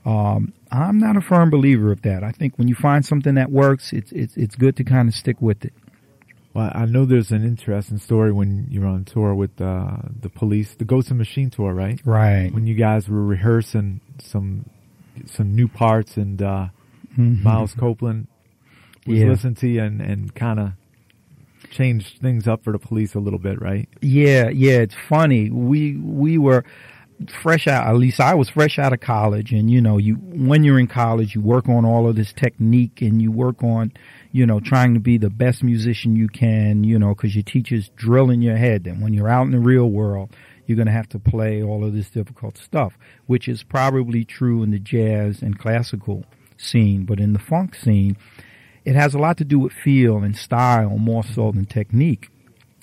um, 0.04 0.52
I'm 0.70 0.98
not 0.98 1.16
a 1.16 1.20
firm 1.20 1.50
believer 1.50 1.92
of 1.92 2.02
that. 2.02 2.24
I 2.24 2.32
think 2.32 2.58
when 2.58 2.68
you 2.68 2.74
find 2.74 3.04
something 3.04 3.34
that 3.34 3.50
works, 3.50 3.92
it's 3.92 4.12
it's 4.12 4.36
it's 4.36 4.56
good 4.56 4.76
to 4.76 4.84
kind 4.84 5.08
of 5.08 5.14
stick 5.14 5.40
with 5.40 5.64
it. 5.64 5.74
Well, 6.52 6.72
I 6.74 6.86
know 6.86 7.04
there's 7.04 7.30
an 7.30 7.44
interesting 7.44 7.98
story 7.98 8.32
when 8.32 8.66
you're 8.70 8.86
on 8.86 9.04
tour 9.04 9.34
with 9.34 9.60
uh, 9.60 9.98
the 10.20 10.28
police, 10.28 10.74
the 10.74 10.84
Ghost 10.84 11.10
and 11.10 11.18
Machine 11.18 11.48
tour, 11.48 11.72
right? 11.72 12.00
Right. 12.04 12.52
When 12.52 12.66
you 12.66 12.74
guys 12.74 13.08
were 13.08 13.24
rehearsing 13.24 14.00
some 14.18 14.68
some 15.26 15.54
new 15.54 15.68
parts, 15.68 16.16
and 16.16 16.42
uh, 16.42 16.68
mm-hmm. 17.16 17.42
Miles 17.42 17.74
Copeland 17.74 18.26
was 19.06 19.18
yeah. 19.18 19.26
listening 19.26 19.54
to 19.56 19.68
you 19.68 19.82
and, 19.82 20.00
and 20.00 20.34
kind 20.34 20.58
of 20.58 20.72
changed 21.70 22.20
things 22.20 22.46
up 22.46 22.64
for 22.64 22.72
the 22.72 22.78
police 22.78 23.14
a 23.14 23.20
little 23.20 23.38
bit, 23.38 23.60
right? 23.60 23.88
Yeah, 24.02 24.48
yeah. 24.48 24.78
It's 24.78 24.96
funny. 25.08 25.50
We 25.50 25.96
we 25.96 26.38
were 26.38 26.64
fresh 27.42 27.66
out. 27.66 27.86
At 27.86 27.96
least 27.96 28.20
I 28.20 28.34
was 28.34 28.48
fresh 28.48 28.78
out 28.78 28.92
of 28.92 29.00
college, 29.00 29.52
and 29.52 29.70
you 29.70 29.80
know, 29.80 29.98
you 29.98 30.14
when 30.14 30.64
you're 30.64 30.78
in 30.78 30.86
college, 30.86 31.34
you 31.34 31.40
work 31.40 31.68
on 31.68 31.84
all 31.84 32.08
of 32.08 32.16
this 32.16 32.32
technique, 32.32 33.00
and 33.00 33.20
you 33.20 33.30
work 33.30 33.62
on, 33.62 33.92
you 34.32 34.46
know, 34.46 34.60
trying 34.60 34.94
to 34.94 35.00
be 35.00 35.18
the 35.18 35.30
best 35.30 35.62
musician 35.62 36.16
you 36.16 36.28
can. 36.28 36.84
You 36.84 36.98
know, 36.98 37.14
because 37.14 37.34
your 37.34 37.44
teachers 37.44 37.90
drill 37.96 38.30
in 38.30 38.42
your 38.42 38.56
head 38.56 38.84
that 38.84 38.98
when 38.98 39.14
you're 39.14 39.28
out 39.28 39.46
in 39.46 39.52
the 39.52 39.58
real 39.58 39.88
world, 39.90 40.34
you're 40.66 40.76
going 40.76 40.86
to 40.86 40.92
have 40.92 41.08
to 41.10 41.18
play 41.18 41.62
all 41.62 41.84
of 41.84 41.92
this 41.92 42.10
difficult 42.10 42.58
stuff, 42.58 42.98
which 43.26 43.48
is 43.48 43.62
probably 43.62 44.24
true 44.24 44.62
in 44.62 44.70
the 44.70 44.78
jazz 44.78 45.42
and 45.42 45.58
classical 45.58 46.24
scene, 46.56 47.04
but 47.04 47.18
in 47.18 47.32
the 47.32 47.38
funk 47.38 47.74
scene 47.74 48.16
it 48.84 48.94
has 48.94 49.14
a 49.14 49.18
lot 49.18 49.36
to 49.38 49.44
do 49.44 49.58
with 49.58 49.72
feel 49.72 50.18
and 50.18 50.36
style 50.36 50.98
more 50.98 51.24
so 51.24 51.52
than 51.52 51.66
technique. 51.66 52.30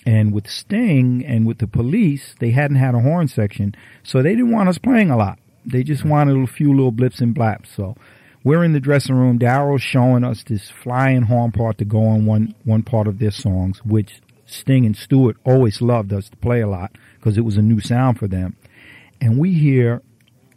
And 0.06 0.32
with 0.32 0.48
Sting 0.48 1.24
and 1.26 1.46
with 1.46 1.58
the 1.58 1.66
police, 1.66 2.34
they 2.38 2.50
hadn't 2.50 2.78
had 2.78 2.94
a 2.94 3.00
horn 3.00 3.28
section, 3.28 3.74
so 4.02 4.22
they 4.22 4.30
didn't 4.30 4.52
want 4.52 4.68
us 4.68 4.78
playing 4.78 5.10
a 5.10 5.16
lot. 5.16 5.38
They 5.66 5.82
just 5.82 6.04
wanted 6.04 6.42
a 6.42 6.46
few 6.46 6.72
little 6.72 6.92
blips 6.92 7.20
and 7.20 7.34
blaps. 7.34 7.70
So 7.76 7.94
we're 8.42 8.64
in 8.64 8.72
the 8.72 8.80
dressing 8.80 9.16
room. 9.16 9.38
Darryl's 9.38 9.82
showing 9.82 10.24
us 10.24 10.42
this 10.44 10.70
flying 10.70 11.22
horn 11.22 11.52
part 11.52 11.78
to 11.78 11.84
go 11.84 12.06
on 12.06 12.24
one 12.24 12.54
one 12.64 12.82
part 12.82 13.06
of 13.06 13.18
their 13.18 13.32
songs, 13.32 13.84
which 13.84 14.20
Sting 14.46 14.86
and 14.86 14.96
Stewart 14.96 15.36
always 15.44 15.82
loved 15.82 16.12
us 16.12 16.30
to 16.30 16.36
play 16.38 16.62
a 16.62 16.68
lot 16.68 16.92
because 17.16 17.36
it 17.36 17.44
was 17.44 17.58
a 17.58 17.62
new 17.62 17.80
sound 17.80 18.18
for 18.18 18.28
them. 18.28 18.56
And 19.20 19.38
we 19.38 19.52
hear 19.52 20.00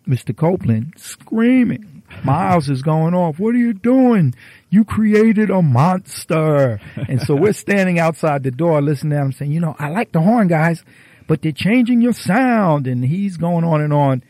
Mr. 0.07 0.35
Copeland 0.35 0.93
screaming 0.95 1.90
Miles 2.23 2.69
is 2.69 2.81
going 2.81 3.13
off. 3.13 3.39
What 3.39 3.55
are 3.55 3.59
you 3.59 3.73
doing? 3.73 4.35
You 4.69 4.85
created 4.85 5.49
a 5.49 5.61
monster. 5.61 6.79
And 7.07 7.21
so 7.21 7.35
we're 7.35 7.53
standing 7.53 7.99
outside 7.99 8.43
the 8.43 8.51
door 8.51 8.81
listening 8.81 9.11
to 9.11 9.17
him 9.17 9.31
saying, 9.31 9.51
you 9.51 9.59
know, 9.59 9.75
I 9.79 9.89
like 9.89 10.11
the 10.11 10.21
horn 10.21 10.47
guys, 10.47 10.83
but 11.27 11.41
they're 11.41 11.51
changing 11.51 12.01
your 12.01 12.13
sound. 12.13 12.87
And 12.87 13.03
he's 13.03 13.37
going 13.37 13.63
on 13.63 13.81
and 13.81 13.93
on. 13.93 14.23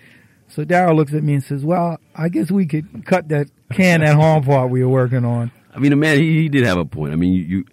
So 0.48 0.66
Darryl 0.66 0.96
looks 0.96 1.14
at 1.14 1.24
me 1.24 1.36
and 1.36 1.44
says, 1.44 1.64
well, 1.64 2.00
I 2.16 2.30
guess 2.30 2.52
we 2.52 2.66
could 2.66 3.06
cut 3.06 3.30
that 3.30 3.48
can, 3.72 4.02
that 4.02 4.16
horn 4.16 4.44
part 4.44 4.70
we 4.70 4.84
were 4.84 4.90
working 4.90 5.24
on. 5.24 5.52
I 5.74 5.80
mean, 5.80 5.92
the 5.92 5.96
man, 5.96 6.18
he, 6.18 6.42
he 6.42 6.50
did 6.50 6.66
have 6.66 6.78
a 6.78 6.86
point. 6.86 7.14
I 7.14 7.16
mean, 7.16 7.34
you, 7.34 7.44
you, 7.44 7.66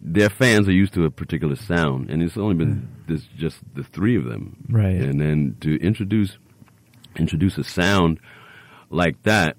their 0.00 0.28
fans 0.28 0.68
are 0.68 0.72
used 0.72 0.94
to 0.94 1.04
a 1.04 1.10
particular 1.10 1.56
sound, 1.56 2.10
and 2.10 2.22
it's 2.22 2.36
only 2.36 2.54
been 2.54 2.88
this 3.06 3.22
just 3.36 3.58
the 3.74 3.82
three 3.82 4.16
of 4.16 4.24
them, 4.24 4.56
right? 4.68 4.94
And 4.94 5.20
then 5.20 5.56
to 5.62 5.80
introduce 5.80 6.38
introduce 7.16 7.58
a 7.58 7.64
sound 7.64 8.20
like 8.90 9.22
that, 9.24 9.56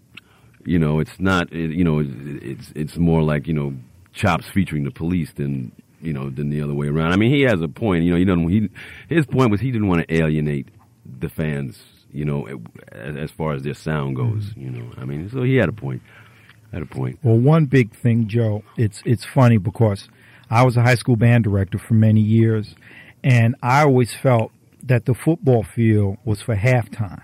you 0.66 0.80
know, 0.80 1.00
it's 1.00 1.20
not, 1.20 1.52
you 1.52 1.84
know, 1.84 2.04
it's 2.06 2.72
it's 2.76 2.98
more 2.98 3.24
like 3.24 3.48
you 3.48 3.54
know, 3.54 3.74
chops 4.14 4.46
featuring 4.48 4.84
the 4.84 4.92
police 4.92 5.32
than 5.34 5.72
you 6.02 6.14
know 6.14 6.30
than 6.30 6.50
the 6.50 6.62
other 6.62 6.74
way 6.74 6.88
around. 6.88 7.12
I 7.12 7.16
mean, 7.16 7.32
he 7.34 7.42
has 7.42 7.62
a 7.62 7.68
point. 7.68 8.04
You 8.04 8.12
know, 8.12 8.18
he 8.18 8.26
doesn't. 8.26 8.50
He 8.50 8.70
his 9.08 9.26
point 9.26 9.52
was 9.52 9.62
he 9.62 9.72
didn't 9.72 9.88
want 9.88 10.08
to 10.08 10.14
alienate 10.14 10.70
the 11.20 11.30
fans. 11.30 11.82
You 12.12 12.26
know, 12.26 12.48
as, 12.92 13.16
as 13.16 13.32
far 13.32 13.54
as 13.54 13.64
their 13.64 13.76
sound 13.76 14.16
goes. 14.16 14.46
Mm-hmm. 14.46 14.62
You 14.62 14.70
know, 14.72 14.92
I 14.98 15.06
mean, 15.06 15.30
so 15.30 15.44
he 15.44 15.56
had 15.56 15.70
a 15.70 15.74
point. 15.74 16.02
Had 16.72 16.82
a 16.82 16.88
point. 16.88 17.20
Well, 17.24 17.38
one 17.38 17.66
big 17.66 17.96
thing, 17.96 18.28
Joe. 18.28 18.64
It's 18.78 19.02
it's 19.06 19.26
funny 19.26 19.58
because 19.58 20.10
I 20.50 20.64
was 20.64 20.78
a 20.78 20.82
high 20.82 20.96
school 20.96 21.16
band 21.16 21.44
director 21.44 21.78
for 21.78 21.94
many 21.94 22.22
years, 22.22 22.76
and 23.24 23.56
I 23.62 23.84
always 23.84 24.14
felt 24.14 24.52
that 24.84 25.06
the 25.06 25.14
football 25.14 25.64
field 25.64 26.18
was 26.26 26.42
for 26.42 26.56
halftime. 26.56 27.22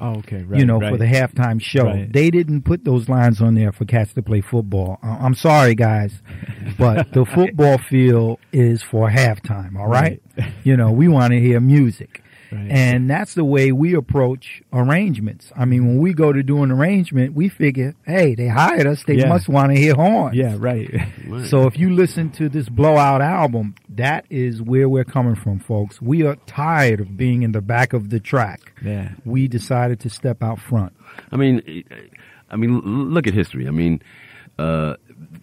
Oh, 0.00 0.16
okay. 0.18 0.42
Right, 0.42 0.58
you 0.58 0.66
know, 0.66 0.78
right. 0.80 0.90
for 0.90 0.96
the 0.96 1.04
halftime 1.04 1.60
show. 1.60 1.84
Right. 1.84 2.12
They 2.12 2.30
didn't 2.30 2.62
put 2.62 2.84
those 2.84 3.08
lines 3.08 3.40
on 3.40 3.54
there 3.54 3.72
for 3.72 3.84
cats 3.84 4.14
to 4.14 4.22
play 4.22 4.40
football. 4.40 4.98
Uh, 5.02 5.18
I'm 5.20 5.34
sorry, 5.34 5.74
guys, 5.74 6.22
but 6.78 7.12
the 7.12 7.24
football 7.24 7.78
field 7.78 8.38
is 8.52 8.82
for 8.82 9.10
halftime. 9.10 9.76
All 9.78 9.88
right. 9.88 10.22
You 10.64 10.76
know, 10.76 10.90
we 10.90 11.08
want 11.08 11.32
to 11.32 11.40
hear 11.40 11.60
music. 11.60 12.22
Right. 12.52 12.70
And 12.70 13.08
that's 13.08 13.34
the 13.34 13.44
way 13.44 13.70
we 13.72 13.94
approach 13.94 14.62
arrangements. 14.72 15.52
I 15.56 15.64
mean, 15.64 15.86
when 15.86 15.98
we 15.98 16.12
go 16.12 16.32
to 16.32 16.42
do 16.42 16.62
an 16.62 16.70
arrangement, 16.70 17.34
we 17.34 17.48
figure, 17.48 17.94
hey, 18.04 18.34
they 18.34 18.48
hired 18.48 18.86
us. 18.86 19.04
They 19.04 19.14
yeah. 19.14 19.28
must 19.28 19.48
want 19.48 19.72
to 19.72 19.78
hear 19.78 19.94
horns. 19.94 20.36
Yeah, 20.36 20.56
right. 20.58 20.90
so 21.46 21.66
if 21.66 21.78
you 21.78 21.90
listen 21.90 22.30
to 22.32 22.48
this 22.48 22.68
blowout 22.68 23.22
album, 23.22 23.76
that 23.90 24.24
is 24.30 24.60
where 24.60 24.88
we're 24.88 25.04
coming 25.04 25.36
from, 25.36 25.60
folks. 25.60 26.02
We 26.02 26.24
are 26.24 26.36
tired 26.46 27.00
of 27.00 27.16
being 27.16 27.42
in 27.42 27.52
the 27.52 27.60
back 27.60 27.92
of 27.92 28.10
the 28.10 28.20
track. 28.20 28.72
Yeah. 28.82 29.12
We 29.24 29.46
decided 29.46 30.00
to 30.00 30.10
step 30.10 30.42
out 30.42 30.58
front. 30.58 30.92
I 31.30 31.36
mean, 31.36 31.84
I 32.50 32.56
mean, 32.56 32.80
look 33.12 33.26
at 33.26 33.34
history. 33.34 33.68
I 33.68 33.70
mean, 33.70 34.02
uh, 34.58 34.96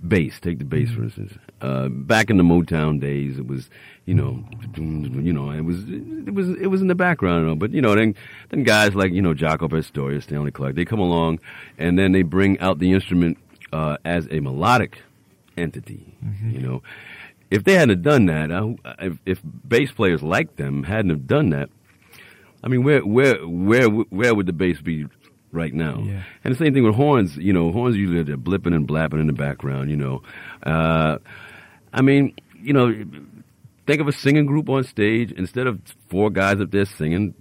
bass. 0.06 0.40
Take 0.40 0.60
the 0.60 0.66
bass 0.66 0.92
for 0.92 1.04
instance. 1.04 1.34
Uh, 1.60 1.90
back 1.90 2.30
in 2.30 2.38
the 2.38 2.44
Motown 2.44 3.00
days, 3.00 3.40
it 3.40 3.48
was 3.48 3.70
you 4.08 4.14
know, 4.14 4.42
you 4.78 5.34
know, 5.34 5.52
it 5.52 5.62
was 5.62 5.84
it 5.90 6.34
was 6.34 6.50
it 6.50 6.68
was 6.68 6.82
in 6.82 6.88
the 6.88 6.96
background, 6.96 7.60
but 7.60 7.72
you 7.72 7.82
know, 7.82 7.94
then 7.94 8.16
then 8.50 8.64
guys 8.64 8.96
like 8.96 9.12
you 9.12 9.22
know 9.22 9.34
Jaco 9.34 9.70
Pastorius, 9.70 10.24
Stanley 10.24 10.50
Clarke, 10.50 10.76
they 10.76 10.86
come 10.86 11.00
along, 11.00 11.40
and 11.78 12.00
then 12.00 12.14
they 12.14 12.22
bring 12.22 12.58
out 12.60 12.80
the 12.80 12.94
instrument 12.94 13.38
uh, 13.74 13.98
as 14.06 14.26
a 14.32 14.40
melodic 14.40 15.02
entity, 15.58 16.16
mm-hmm. 16.26 16.52
you 16.52 16.60
know. 16.60 16.82
If 17.52 17.66
they 17.66 17.74
hadn't 17.74 18.02
done 18.02 18.26
that, 18.28 18.50
uh, 18.52 18.74
if, 19.00 19.18
if 19.26 19.42
bass 19.68 19.92
players 19.92 20.24
like 20.24 20.56
them 20.56 20.84
hadn't 20.84 21.10
have 21.10 21.28
done 21.28 21.50
that, 21.50 21.70
I 22.64 22.70
mean, 22.70 22.84
where 22.84 23.06
where 23.06 23.46
where 23.46 23.90
where 23.90 24.34
would 24.34 24.46
the 24.46 24.54
bass 24.54 24.80
be 24.80 25.06
right 25.52 25.74
now. 25.74 26.02
Yeah. 26.06 26.24
And 26.46 26.54
the 26.54 26.58
same 26.58 26.74
thing 26.74 26.84
with 26.84 26.96
horns. 26.96 27.36
You 27.36 27.52
know, 27.52 27.74
horns 27.74 27.98
usually 27.98 28.24
they're 28.24 28.38
blipping 28.38 28.74
and 28.74 28.88
blapping 28.88 29.20
in 29.20 29.28
the 29.28 29.34
background. 29.34 29.90
You 29.90 29.98
know, 29.98 30.22
uh, 30.64 31.18
I 31.98 32.02
mean, 32.04 32.36
you 32.62 32.74
know, 32.74 32.94
think 33.88 34.00
of 34.00 34.08
a 34.08 34.12
singing 34.12 34.46
group 34.46 34.70
on 34.70 34.84
stage 34.84 35.32
instead 35.32 35.66
of 35.66 35.82
four 36.10 36.30
guys 36.30 36.62
up 36.62 36.70
there 36.70 36.86
singing. 36.86 37.34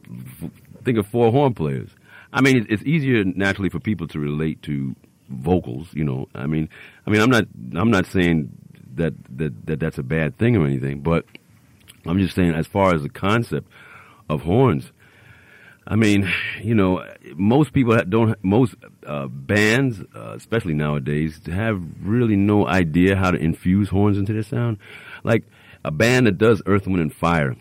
Think 0.83 0.97
of 0.97 1.07
four 1.09 1.31
horn 1.31 1.53
players. 1.53 1.91
I 2.33 2.41
mean, 2.41 2.67
it's, 2.71 2.83
easier 2.85 3.23
naturally 3.23 3.69
for 3.69 3.81
people 3.81 4.09
to 4.09 4.19
relate 4.19 4.63
to 4.63 4.97
vocals. 5.29 5.89
You 5.93 6.05
know, 6.05 6.29
I 6.35 6.47
mean, 6.47 6.71
I 7.07 7.11
mean, 7.11 7.21
I'm 7.21 7.29
not, 7.29 7.45
I'm 7.75 7.91
not 7.91 8.07
saying 8.07 8.51
that 8.95 9.13
that, 9.37 9.67
that 9.67 9.79
that's 9.79 9.99
a 9.99 10.03
bad 10.03 10.39
thing 10.39 10.57
or 10.57 10.65
anything, 10.65 11.01
but 11.01 11.27
I'm 12.07 12.19
just 12.19 12.35
saying 12.35 12.55
as 12.55 12.67
far 12.67 12.95
as 12.95 13.03
the 13.03 13.11
concept 13.11 13.69
of 14.31 14.41
horns. 14.41 14.91
I 15.87 15.95
mean, 15.95 16.29
you 16.63 16.75
know, 16.75 17.05
most 17.37 17.73
people 17.73 17.97
don't. 18.09 18.37
Most 18.45 18.75
uh, 19.07 19.29
bands, 19.29 20.03
uh, 20.15 20.35
especially 20.37 20.75
nowadays, 20.75 21.41
have 21.47 21.81
really 22.03 22.37
no 22.37 22.67
idea 22.67 23.15
how 23.17 23.31
to 23.31 23.39
infuse 23.39 23.89
horns 23.89 24.19
into 24.19 24.33
their 24.33 24.43
sound. 24.43 24.79
Like 25.23 25.45
a 25.85 25.93
band 25.93 26.27
that 26.27 26.39
does 26.39 26.61
Earth, 26.67 26.87
Wind, 26.87 27.01
and 27.01 27.15
Fire, 27.15 27.57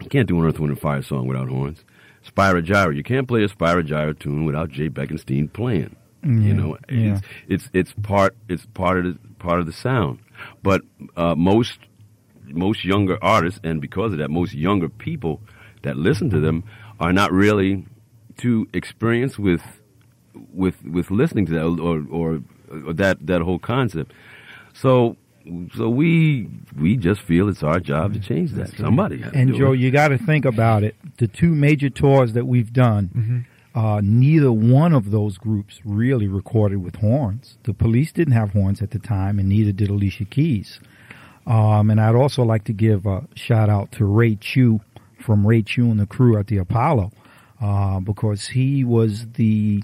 you 0.00 0.08
can't 0.08 0.28
do 0.28 0.38
an 0.38 0.46
Earth, 0.46 0.60
Wind, 0.60 0.70
and 0.70 0.80
Fire 0.80 1.02
song 1.02 1.26
without 1.26 1.48
horns. 1.48 1.84
Spyro 2.24 2.64
Gyra, 2.64 2.94
you 2.94 3.02
can't 3.02 3.26
play 3.26 3.42
a 3.42 3.48
Spyro 3.48 3.84
Gyra 3.84 4.16
tune 4.16 4.44
without 4.44 4.70
Jay 4.70 4.88
Beckenstein 4.88 5.52
playing. 5.52 5.96
You 6.24 6.54
know, 6.54 6.78
yeah. 6.88 7.14
it's 7.14 7.22
it's 7.48 7.68
it's 7.72 7.92
part 8.02 8.36
it's 8.48 8.64
part 8.66 8.98
of 8.98 9.04
the 9.04 9.18
part 9.40 9.58
of 9.58 9.66
the 9.66 9.72
sound. 9.72 10.20
But 10.62 10.82
uh, 11.16 11.34
most 11.34 11.80
most 12.46 12.84
younger 12.84 13.18
artists, 13.20 13.58
and 13.64 13.80
because 13.80 14.12
of 14.12 14.18
that, 14.18 14.30
most 14.30 14.54
younger 14.54 14.88
people 14.88 15.40
that 15.82 15.96
listen 15.96 16.30
to 16.30 16.38
them 16.38 16.62
are 17.02 17.12
not 17.12 17.30
really 17.32 17.84
too 18.38 18.66
experienced 18.72 19.38
with 19.38 19.62
with 20.62 20.76
with 20.84 21.10
listening 21.10 21.44
to 21.46 21.52
that 21.52 21.64
or 21.88 21.96
or, 22.10 22.28
or 22.86 22.92
that 22.94 23.16
that 23.26 23.40
whole 23.42 23.58
concept. 23.58 24.12
So 24.72 25.16
so 25.76 25.88
we 25.90 26.48
we 26.78 26.96
just 26.96 27.20
feel 27.22 27.48
it's 27.48 27.62
our 27.64 27.80
job 27.80 28.14
to 28.14 28.20
change 28.20 28.52
that. 28.52 28.68
Somebody 28.76 29.18
has 29.22 29.32
And 29.34 29.50
do 29.52 29.58
Joe, 29.58 29.72
it. 29.72 29.80
you 29.80 29.90
got 29.90 30.08
to 30.08 30.18
think 30.18 30.44
about 30.44 30.84
it. 30.84 30.94
The 31.18 31.26
two 31.28 31.52
major 31.66 31.90
tours 31.90 32.32
that 32.34 32.46
we've 32.46 32.72
done, 32.72 33.04
Mm-hmm. 33.16 33.38
uh, 33.78 34.00
neither 34.02 34.52
one 34.52 34.92
of 34.94 35.10
those 35.10 35.38
groups 35.38 35.80
really 35.84 36.28
recorded 36.28 36.78
with 36.86 36.96
horns. 36.96 37.58
The 37.64 37.74
police 37.74 38.12
didn't 38.12 38.34
have 38.34 38.50
horns 38.52 38.80
at 38.82 38.90
the 38.92 39.00
time, 39.00 39.38
and 39.40 39.48
neither 39.48 39.72
did 39.72 39.90
Alicia 39.90 40.26
Keys. 40.26 40.78
Um, 41.44 41.90
and 41.90 42.00
I'd 42.00 42.14
also 42.14 42.44
like 42.44 42.64
to 42.70 42.72
give 42.72 43.04
a 43.04 43.26
shout 43.34 43.68
out 43.68 43.90
to 43.92 44.04
Ray 44.04 44.36
Chew 44.36 44.80
from 45.22 45.46
Ray 45.46 45.62
Chew 45.62 45.90
and 45.90 45.98
the 46.00 46.06
crew 46.06 46.36
at 46.38 46.46
the 46.48 46.58
Apollo, 46.58 47.12
uh, 47.60 48.00
because 48.00 48.48
he 48.48 48.84
was 48.84 49.26
the 49.34 49.82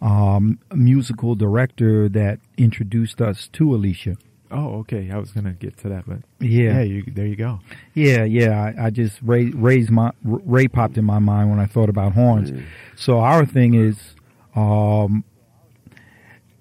um, 0.00 0.58
musical 0.74 1.34
director 1.34 2.08
that 2.08 2.40
introduced 2.56 3.20
us 3.20 3.48
to 3.52 3.74
Alicia. 3.74 4.16
Oh, 4.50 4.80
okay. 4.80 5.10
I 5.10 5.16
was 5.18 5.32
gonna 5.32 5.52
get 5.54 5.78
to 5.78 5.88
that, 5.88 6.04
but 6.06 6.18
Yeah. 6.38 6.74
yeah, 6.78 6.82
you, 6.82 7.04
there 7.06 7.26
you 7.26 7.36
go. 7.36 7.60
Yeah, 7.94 8.24
yeah. 8.24 8.72
I, 8.78 8.86
I 8.86 8.90
just 8.90 9.18
Ray 9.22 9.46
raised 9.46 9.90
my 9.90 10.12
Ray 10.24 10.68
popped 10.68 10.98
in 10.98 11.04
my 11.06 11.18
mind 11.20 11.48
when 11.50 11.58
I 11.58 11.64
thought 11.66 11.88
about 11.88 12.12
horns. 12.12 12.52
So 12.96 13.20
our 13.20 13.46
thing 13.46 13.72
is, 13.74 13.96
um, 14.54 15.24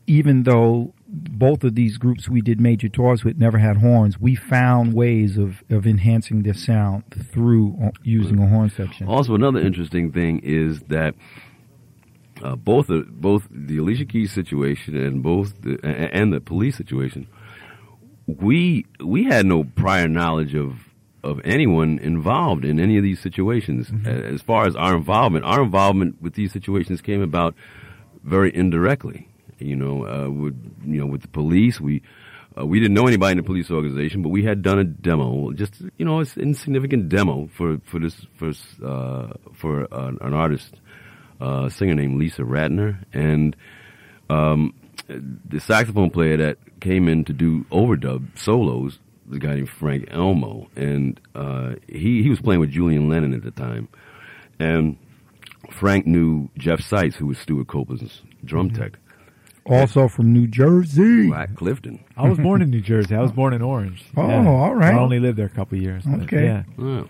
even 0.07 0.43
though 0.43 0.93
both 1.13 1.63
of 1.65 1.75
these 1.75 1.97
groups 1.97 2.29
we 2.29 2.41
did 2.41 2.61
major 2.61 2.87
tours 2.87 3.23
with 3.25 3.37
never 3.37 3.57
had 3.57 3.77
horns, 3.77 4.17
we 4.19 4.33
found 4.35 4.93
ways 4.93 5.37
of 5.37 5.61
of 5.69 5.85
enhancing 5.85 6.43
their 6.43 6.53
sound 6.53 7.03
through 7.31 7.75
uh, 7.83 7.91
using 8.03 8.39
a 8.39 8.47
horn 8.47 8.69
section. 8.69 9.07
Also, 9.07 9.35
another 9.35 9.59
interesting 9.59 10.11
thing 10.11 10.39
is 10.39 10.79
that 10.83 11.13
uh, 12.41 12.55
both 12.55 12.87
the 12.87 13.05
both 13.09 13.47
the 13.51 13.77
Alicia 13.77 14.05
Keys 14.05 14.31
situation 14.31 14.95
and 14.95 15.21
both 15.21 15.61
the 15.61 15.77
and 15.83 16.31
the 16.31 16.39
police 16.39 16.77
situation, 16.77 17.27
we 18.27 18.85
we 19.03 19.25
had 19.25 19.45
no 19.45 19.63
prior 19.63 20.07
knowledge 20.07 20.55
of 20.55 20.87
of 21.23 21.39
anyone 21.43 21.99
involved 21.99 22.65
in 22.65 22.79
any 22.79 22.97
of 22.97 23.03
these 23.03 23.19
situations. 23.19 23.91
A- 24.05 24.09
As 24.09 24.41
far 24.41 24.65
as 24.65 24.75
our 24.75 24.95
involvement, 24.95 25.45
our 25.45 25.61
involvement 25.61 26.21
with 26.21 26.33
these 26.33 26.51
situations 26.51 27.01
came 27.01 27.21
about 27.21 27.53
very 28.23 28.55
indirectly. 28.55 29.27
You 29.61 29.75
know, 29.75 30.07
uh, 30.07 30.29
with 30.29 30.55
you 30.85 30.99
know 30.99 31.05
with 31.07 31.21
the 31.21 31.27
police, 31.27 31.79
we 31.79 32.01
uh, 32.59 32.65
we 32.65 32.79
didn't 32.79 32.93
know 32.93 33.07
anybody 33.07 33.31
in 33.31 33.37
the 33.37 33.43
police 33.43 33.71
organization, 33.71 34.21
but 34.21 34.29
we 34.29 34.43
had 34.43 34.61
done 34.61 34.79
a 34.79 34.83
demo, 34.83 35.51
just 35.53 35.81
you 35.97 36.05
know, 36.05 36.19
it's 36.19 36.35
insignificant 36.37 37.09
demo 37.09 37.49
for 37.55 37.79
for 37.85 37.99
this 37.99 38.25
for 38.35 38.51
uh, 38.85 39.33
for 39.53 39.87
an, 39.91 40.17
an 40.21 40.33
artist, 40.33 40.75
uh, 41.39 41.69
singer 41.69 41.95
named 41.95 42.19
Lisa 42.19 42.41
Ratner, 42.41 43.03
and 43.13 43.55
um, 44.29 44.73
the 45.07 45.59
saxophone 45.59 46.09
player 46.09 46.37
that 46.37 46.57
came 46.81 47.07
in 47.07 47.23
to 47.25 47.33
do 47.33 47.63
overdub 47.71 48.37
solos, 48.37 48.99
the 49.27 49.39
guy 49.39 49.55
named 49.55 49.69
Frank 49.69 50.07
Elmo, 50.11 50.69
and 50.75 51.19
uh, 51.35 51.75
he 51.87 52.21
he 52.21 52.29
was 52.29 52.41
playing 52.41 52.59
with 52.59 52.71
Julian 52.71 53.07
Lennon 53.07 53.33
at 53.33 53.43
the 53.43 53.51
time, 53.51 53.87
and 54.59 54.97
Frank 55.71 56.05
knew 56.05 56.49
Jeff 56.57 56.81
Seitz, 56.81 57.15
who 57.15 57.27
was 57.27 57.37
Stewart 57.37 57.67
Copeland's 57.67 58.21
drum 58.43 58.71
tech, 58.71 58.93
Also 59.65 60.07
from 60.07 60.33
New 60.33 60.47
Jersey. 60.47 61.31
at 61.31 61.55
Clifton. 61.55 62.03
I 62.17 62.27
was 62.27 62.37
born 62.39 62.61
in 62.61 62.69
New 62.71 62.81
Jersey. 62.91 63.15
I 63.15 63.21
was 63.21 63.31
born 63.31 63.53
in 63.53 63.61
Orange. 63.61 64.03
Oh, 64.17 64.21
all 64.23 64.75
right. 64.75 64.93
I 64.93 64.97
only 64.99 65.19
lived 65.19 65.37
there 65.37 65.45
a 65.45 65.49
couple 65.49 65.77
of 65.77 65.83
years. 65.83 66.03
Okay. 66.23 66.63
Yeah. 66.77 67.03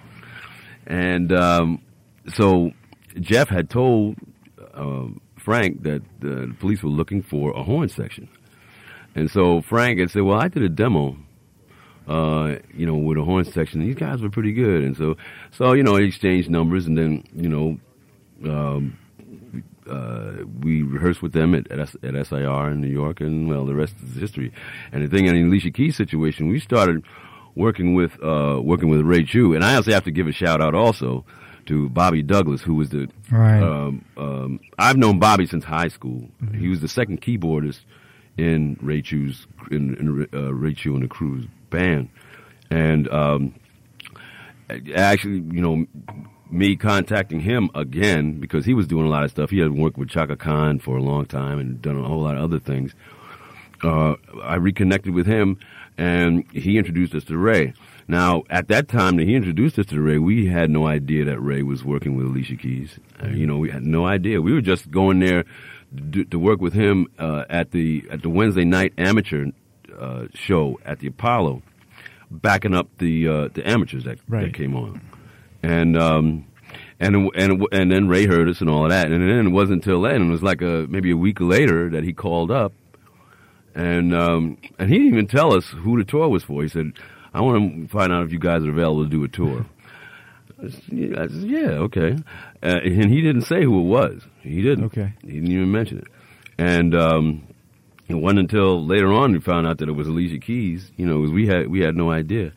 And 0.87 1.31
um, 1.31 1.81
so 2.35 2.71
Jeff 3.19 3.47
had 3.49 3.69
told 3.69 4.17
uh, 4.73 5.05
Frank 5.37 5.83
that 5.83 6.01
the 6.19 6.53
police 6.59 6.83
were 6.83 6.89
looking 6.89 7.21
for 7.21 7.51
a 7.51 7.63
horn 7.63 7.89
section. 7.89 8.27
And 9.15 9.29
so 9.29 9.61
Frank 9.61 9.99
had 9.99 10.09
said, 10.11 10.23
"Well, 10.23 10.39
I 10.39 10.47
did 10.47 10.63
a 10.63 10.69
demo, 10.69 11.17
uh, 12.07 12.55
you 12.73 12.85
know, 12.85 12.95
with 12.95 13.17
a 13.17 13.23
horn 13.23 13.43
section. 13.45 13.81
These 13.81 13.95
guys 13.95 14.21
were 14.21 14.29
pretty 14.29 14.53
good." 14.53 14.83
And 14.83 14.95
so, 14.95 15.17
so 15.51 15.73
you 15.73 15.83
know, 15.83 15.97
he 15.97 16.05
exchanged 16.07 16.49
numbers, 16.49 16.87
and 16.87 16.97
then 16.97 17.23
you 17.35 17.49
know, 17.49 17.77
um, 18.49 18.97
uh, 19.91 20.45
we 20.61 20.81
rehearsed 20.83 21.21
with 21.21 21.33
them 21.33 21.53
at, 21.55 21.69
at, 21.71 21.79
at 22.03 22.27
SIR 22.27 22.69
in 22.71 22.81
New 22.81 22.87
York, 23.01 23.21
and 23.21 23.49
well, 23.49 23.65
the 23.65 23.75
rest 23.75 23.95
is 24.03 24.15
history. 24.15 24.51
And 24.91 25.03
the 25.03 25.09
thing 25.13 25.25
in 25.27 25.35
the 25.35 25.43
Alicia 25.43 25.71
Keys 25.71 25.95
situation, 25.95 26.47
we 26.47 26.59
started 26.59 27.03
working 27.55 27.93
with 27.93 28.13
uh, 28.23 28.59
working 28.63 28.89
with 28.89 29.01
Ray 29.01 29.23
Chew, 29.25 29.53
and 29.55 29.63
I 29.63 29.75
also 29.75 29.91
have 29.91 30.05
to 30.05 30.11
give 30.11 30.27
a 30.27 30.31
shout 30.31 30.61
out 30.61 30.73
also 30.75 31.25
to 31.67 31.89
Bobby 31.89 32.23
Douglas, 32.23 32.61
who 32.61 32.75
was 32.75 32.89
the 32.89 33.07
Right. 33.29 33.61
um, 33.61 34.03
um, 34.17 34.59
I've 34.79 34.97
known 34.97 35.19
Bobby 35.19 35.45
since 35.45 35.63
high 35.63 35.89
school. 35.89 36.29
He 36.57 36.67
was 36.67 36.79
the 36.81 36.87
second 36.87 37.21
keyboardist 37.21 37.81
in 38.37 38.77
Ray 38.81 39.01
Chew's 39.01 39.45
in, 39.69 39.95
in 39.95 40.27
uh, 40.33 40.53
Ray 40.53 40.73
Chew 40.73 40.95
and 40.95 41.03
the 41.03 41.07
Crew's 41.07 41.45
band, 41.69 42.09
and 42.71 43.07
um, 43.11 43.53
actually, 44.95 45.43
you 45.51 45.61
know, 45.61 45.85
me 46.51 46.75
contacting 46.75 47.39
him 47.39 47.69
again 47.73 48.39
because 48.39 48.65
he 48.65 48.73
was 48.73 48.87
doing 48.87 49.05
a 49.05 49.09
lot 49.09 49.23
of 49.23 49.31
stuff. 49.31 49.49
He 49.49 49.59
had 49.59 49.71
worked 49.71 49.97
with 49.97 50.09
Chaka 50.09 50.35
Khan 50.35 50.79
for 50.79 50.97
a 50.97 51.01
long 51.03 51.25
time 51.25 51.59
and 51.59 51.81
done 51.81 51.97
a 51.97 52.03
whole 52.07 52.21
lot 52.21 52.35
of 52.35 52.43
other 52.43 52.59
things. 52.59 52.93
Uh, 53.83 54.15
I 54.43 54.55
reconnected 54.55 55.13
with 55.13 55.25
him, 55.25 55.57
and 55.97 56.45
he 56.51 56.77
introduced 56.77 57.15
us 57.15 57.23
to 57.25 57.37
Ray. 57.37 57.73
Now, 58.07 58.43
at 58.49 58.67
that 58.67 58.87
time 58.87 59.15
that 59.17 59.27
he 59.27 59.33
introduced 59.35 59.79
us 59.79 59.85
to 59.87 60.01
Ray, 60.01 60.17
we 60.19 60.45
had 60.47 60.69
no 60.69 60.85
idea 60.85 61.25
that 61.25 61.39
Ray 61.39 61.63
was 61.63 61.83
working 61.83 62.15
with 62.15 62.27
Alicia 62.27 62.57
Keys. 62.57 62.99
Uh, 63.23 63.29
you 63.29 63.47
know, 63.47 63.57
we 63.57 63.69
had 63.71 63.83
no 63.83 64.05
idea. 64.05 64.41
We 64.41 64.53
were 64.53 64.61
just 64.61 64.91
going 64.91 65.19
there 65.19 65.45
to, 66.11 66.25
to 66.25 66.37
work 66.37 66.59
with 66.61 66.73
him 66.73 67.07
uh, 67.17 67.45
at 67.49 67.71
the 67.71 68.03
at 68.11 68.21
the 68.21 68.29
Wednesday 68.29 68.65
night 68.65 68.93
amateur 68.97 69.47
uh, 69.97 70.25
show 70.33 70.79
at 70.85 70.99
the 70.99 71.07
Apollo, 71.07 71.63
backing 72.29 72.75
up 72.75 72.87
the 72.99 73.27
uh, 73.27 73.47
the 73.53 73.67
amateurs 73.67 74.03
that, 74.03 74.19
Right. 74.27 74.43
that 74.45 74.53
came 74.53 74.75
on, 74.75 75.01
and 75.63 75.97
um, 75.97 76.45
and 76.99 77.29
and 77.35 77.65
and 77.71 77.91
then 77.91 78.07
Ray 78.07 78.25
heard 78.25 78.47
us 78.49 78.61
and 78.61 78.69
all 78.69 78.85
of 78.85 78.91
that, 78.91 79.11
and 79.11 79.21
then 79.21 79.47
it 79.47 79.49
wasn't 79.49 79.83
until 79.83 80.01
then. 80.01 80.27
It 80.27 80.31
was 80.31 80.43
like 80.43 80.61
a 80.61 80.85
maybe 80.89 81.11
a 81.11 81.17
week 81.17 81.39
later 81.39 81.89
that 81.89 82.03
he 82.03 82.13
called 82.13 82.51
up, 82.51 82.73
and 83.75 84.13
um, 84.15 84.57
and 84.77 84.89
he 84.89 84.97
didn't 84.97 85.13
even 85.13 85.27
tell 85.27 85.55
us 85.55 85.65
who 85.67 85.97
the 85.97 86.03
tour 86.03 86.29
was 86.29 86.43
for. 86.43 86.61
He 86.61 86.69
said, 86.69 86.93
"I 87.33 87.41
want 87.41 87.81
to 87.81 87.87
find 87.87 88.13
out 88.13 88.25
if 88.25 88.31
you 88.31 88.39
guys 88.39 88.63
are 88.63 88.69
available 88.69 89.03
to 89.03 89.09
do 89.09 89.23
a 89.23 89.27
tour." 89.27 89.65
I 90.63 90.69
said, 90.69 90.83
yeah, 90.89 91.21
I 91.23 91.27
said, 91.27 91.43
yeah, 91.43 91.69
okay. 91.85 92.15
Uh, 92.61 92.79
and 92.83 93.09
he 93.09 93.21
didn't 93.21 93.43
say 93.43 93.63
who 93.63 93.79
it 93.79 93.85
was. 93.85 94.21
He 94.41 94.61
didn't. 94.61 94.85
Okay. 94.85 95.13
He 95.23 95.31
didn't 95.31 95.51
even 95.51 95.71
mention 95.71 95.99
it. 95.99 96.07
And 96.59 96.93
um, 96.93 97.47
it 98.07 98.13
wasn't 98.13 98.41
until 98.41 98.85
later 98.85 99.11
on 99.11 99.31
we 99.31 99.39
found 99.39 99.65
out 99.65 99.79
that 99.79 99.89
it 99.89 99.93
was 99.93 100.07
Alicia 100.07 100.37
Keys. 100.37 100.91
You 100.97 101.07
know, 101.07 101.21
we 101.21 101.47
had 101.47 101.67
we 101.67 101.79
had 101.79 101.95
no 101.95 102.11
idea. 102.11 102.51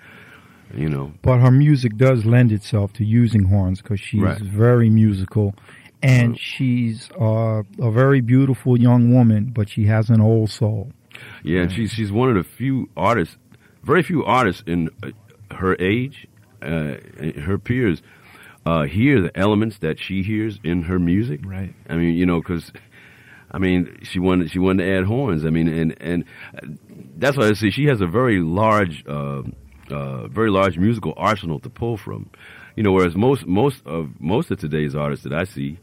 You 0.76 0.88
know, 0.88 1.12
But 1.22 1.38
her 1.38 1.50
music 1.50 1.96
does 1.96 2.24
lend 2.24 2.50
itself 2.52 2.92
to 2.94 3.04
using 3.04 3.44
horns 3.44 3.80
because 3.80 4.00
she's 4.00 4.20
Right. 4.22 4.40
very 4.40 4.90
musical, 4.90 5.54
and 6.02 6.38
she's 6.38 7.10
uh, 7.20 7.62
a 7.78 7.90
very 7.90 8.20
beautiful 8.20 8.78
young 8.78 9.12
woman, 9.14 9.52
but 9.54 9.68
she 9.68 9.84
has 9.86 10.10
an 10.10 10.20
old 10.20 10.50
soul. 10.50 10.90
Yeah, 11.42 11.62
and 11.62 11.72
she's 11.72 11.92
she's 11.92 12.10
one 12.10 12.28
of 12.28 12.34
the 12.36 12.42
few 12.42 12.88
artists, 12.96 13.36
very 13.84 14.02
few 14.02 14.24
artists 14.24 14.62
in 14.66 14.90
uh, 15.02 15.10
her 15.54 15.76
age, 15.80 16.26
uh, 16.60 16.94
her 17.42 17.58
peers, 17.58 18.02
uh, 18.66 18.82
hear 18.84 19.20
the 19.22 19.36
elements 19.38 19.78
that 19.78 20.00
she 20.00 20.22
hears 20.22 20.58
in 20.64 20.82
her 20.82 20.98
music. 20.98 21.40
Right. 21.44 21.72
I 21.88 21.96
mean, 21.96 22.14
you 22.16 22.26
know, 22.26 22.40
because 22.40 22.72
I 23.50 23.58
mean, 23.58 23.98
she 24.02 24.18
wanted 24.18 24.50
she 24.50 24.58
wanted 24.58 24.84
to 24.84 24.90
add 24.98 25.04
horns. 25.04 25.44
I 25.44 25.50
mean, 25.50 25.68
and 25.68 25.96
and 26.00 26.24
that's 27.16 27.36
why 27.36 27.46
I 27.48 27.52
say 27.52 27.70
she 27.70 27.84
has 27.86 28.00
a 28.00 28.06
very 28.08 28.40
large, 28.40 29.04
uh, 29.06 29.42
uh, 29.90 30.28
very 30.28 30.50
large 30.50 30.78
musical 30.78 31.14
arsenal 31.16 31.58
to 31.60 31.70
pull 31.70 31.96
from. 31.96 32.30
You 32.76 32.82
know, 32.82 32.92
whereas 32.92 33.14
most 33.14 33.46
most 33.46 33.82
of 33.86 34.20
most 34.20 34.50
of 34.50 34.58
today's 34.58 34.94
artists 34.94 35.24
that 35.24 35.32
I 35.32 35.44
see, 35.44 35.78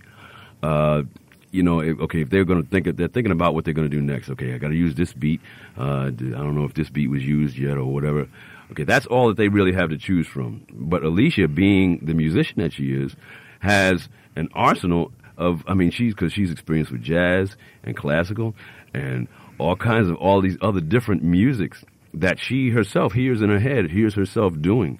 uh, 0.62 1.04
you 1.52 1.64
know, 1.64 1.80
if, 1.80 2.00
okay, 2.00 2.22
if 2.22 2.30
they're 2.30 2.46
going 2.46 2.64
to 2.64 2.70
think, 2.70 2.96
they're 2.98 3.08
thinking 3.08 3.32
about 3.32 3.54
what 3.54 3.66
they're 3.66 3.74
going 3.74 3.90
to 3.90 3.96
do 3.96 4.02
next. 4.02 4.30
Okay, 4.30 4.54
I 4.54 4.58
got 4.58 4.70
to 4.70 4.76
use 4.76 4.96
this 4.96 5.14
beat. 5.14 5.42
Uh, 5.78 6.08
I 6.08 6.10
don't 6.12 6.56
know 6.56 6.66
if 6.66 6.74
this 6.74 6.90
beat 6.90 7.10
was 7.10 7.26
used 7.26 7.58
yet 7.58 7.78
or 7.78 7.86
whatever. 7.86 8.28
Okay, 8.72 8.86
that's 8.86 9.06
all 9.06 9.28
that 9.28 9.38
they 9.38 9.50
really 9.50 9.74
have 9.74 9.90
to 9.90 9.98
choose 9.98 10.28
from. 10.28 10.66
But 10.72 11.04
Alicia, 11.04 11.48
being 11.50 12.00
the 12.06 12.14
musician 12.14 12.62
that 12.62 12.72
she 12.74 12.94
is, 12.94 13.16
has 13.60 14.08
an 14.36 14.48
arsenal 14.54 15.12
of, 15.38 15.64
I 15.68 15.74
mean, 15.74 15.92
she's, 15.92 16.14
cause 16.14 16.32
she's 16.32 16.52
experienced 16.52 16.92
with 16.92 17.02
jazz 17.02 17.58
and 17.84 17.98
classical 17.98 18.56
and 18.94 19.28
all 19.58 19.76
kinds 19.76 20.10
of 20.10 20.16
all 20.18 20.42
these 20.42 20.58
other 20.62 20.80
different 20.80 21.22
musics 21.22 21.84
that 22.14 22.40
she 22.40 22.70
herself 22.70 23.14
hears 23.14 23.42
in 23.42 23.50
her 23.50 23.60
head, 23.60 23.92
hears 23.92 24.16
herself 24.16 24.54
doing. 24.62 25.00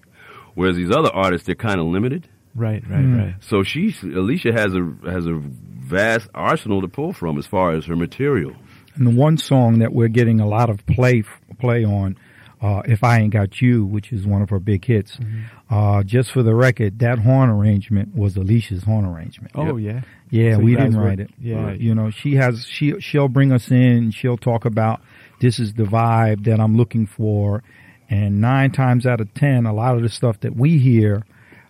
Whereas 0.54 0.76
these 0.76 0.92
other 0.92 1.10
artists, 1.14 1.46
they're 1.46 1.56
kind 1.56 1.80
of 1.80 1.88
limited. 1.88 2.28
Right, 2.54 2.84
right, 2.90 3.00
mm. 3.00 3.18
right. 3.18 3.36
So 3.40 3.64
she, 3.64 3.96
Alicia 4.04 4.52
has 4.52 4.74
a, 4.74 5.10
has 5.10 5.26
a 5.26 5.42
vast 5.42 6.28
arsenal 6.34 6.82
to 6.82 6.88
pull 6.88 7.14
from 7.14 7.38
as 7.38 7.48
far 7.48 7.74
as 7.74 7.86
her 7.86 7.96
material. 7.96 8.54
And 8.96 9.08
the 9.08 9.12
one 9.12 9.38
song 9.38 9.80
that 9.80 9.94
we're 9.94 10.10
getting 10.10 10.42
a 10.42 10.48
lot 10.48 10.70
of 10.70 10.86
play, 10.86 11.24
play 11.60 11.86
on 11.86 12.18
uh, 12.62 12.82
If 12.86 13.04
I 13.04 13.20
Ain't 13.20 13.32
Got 13.32 13.62
You, 13.62 13.86
which 13.86 14.12
is 14.12 14.28
one 14.28 14.42
of 14.42 14.50
her 14.50 14.60
big 14.60 14.84
hits. 14.84 15.16
Mm-hmm. 15.16 15.74
Uh, 15.74 16.04
just 16.04 16.32
for 16.32 16.44
the 16.44 16.54
record, 16.54 17.00
that 17.00 17.20
horn 17.20 17.50
arrangement 17.50 18.14
was 18.14 18.36
Alicia's 18.36 18.84
horn 18.84 19.06
arrangement. 19.06 19.54
Oh, 19.56 19.78
yep. 19.78 20.04
yeah. 20.30 20.42
Yeah, 20.44 20.56
so 20.56 20.60
we 20.60 20.76
didn't 20.76 20.98
write 20.98 21.22
it. 21.22 21.30
Yeah. 21.40 21.64
Right. 21.64 21.80
You 21.80 21.96
know, 21.96 22.10
she 22.10 22.36
has, 22.36 22.66
she, 22.66 23.00
she'll 23.00 23.30
bring 23.30 23.54
us 23.54 23.72
in, 23.72 24.12
she'll 24.12 24.38
talk 24.38 24.66
about 24.66 25.02
this 25.42 25.60
is 25.60 25.74
the 25.74 25.84
vibe 25.84 26.46
that 26.46 26.60
I'm 26.60 26.78
looking 26.78 27.06
for. 27.06 27.64
And 28.10 28.40
nine 28.40 28.72
times 28.72 29.06
out 29.06 29.20
of 29.20 29.34
ten, 29.34 29.66
a 29.66 29.74
lot 29.74 29.96
of 29.96 30.04
the 30.04 30.10
stuff 30.10 30.40
that 30.42 30.56
we 30.56 30.78
hear, 30.78 31.24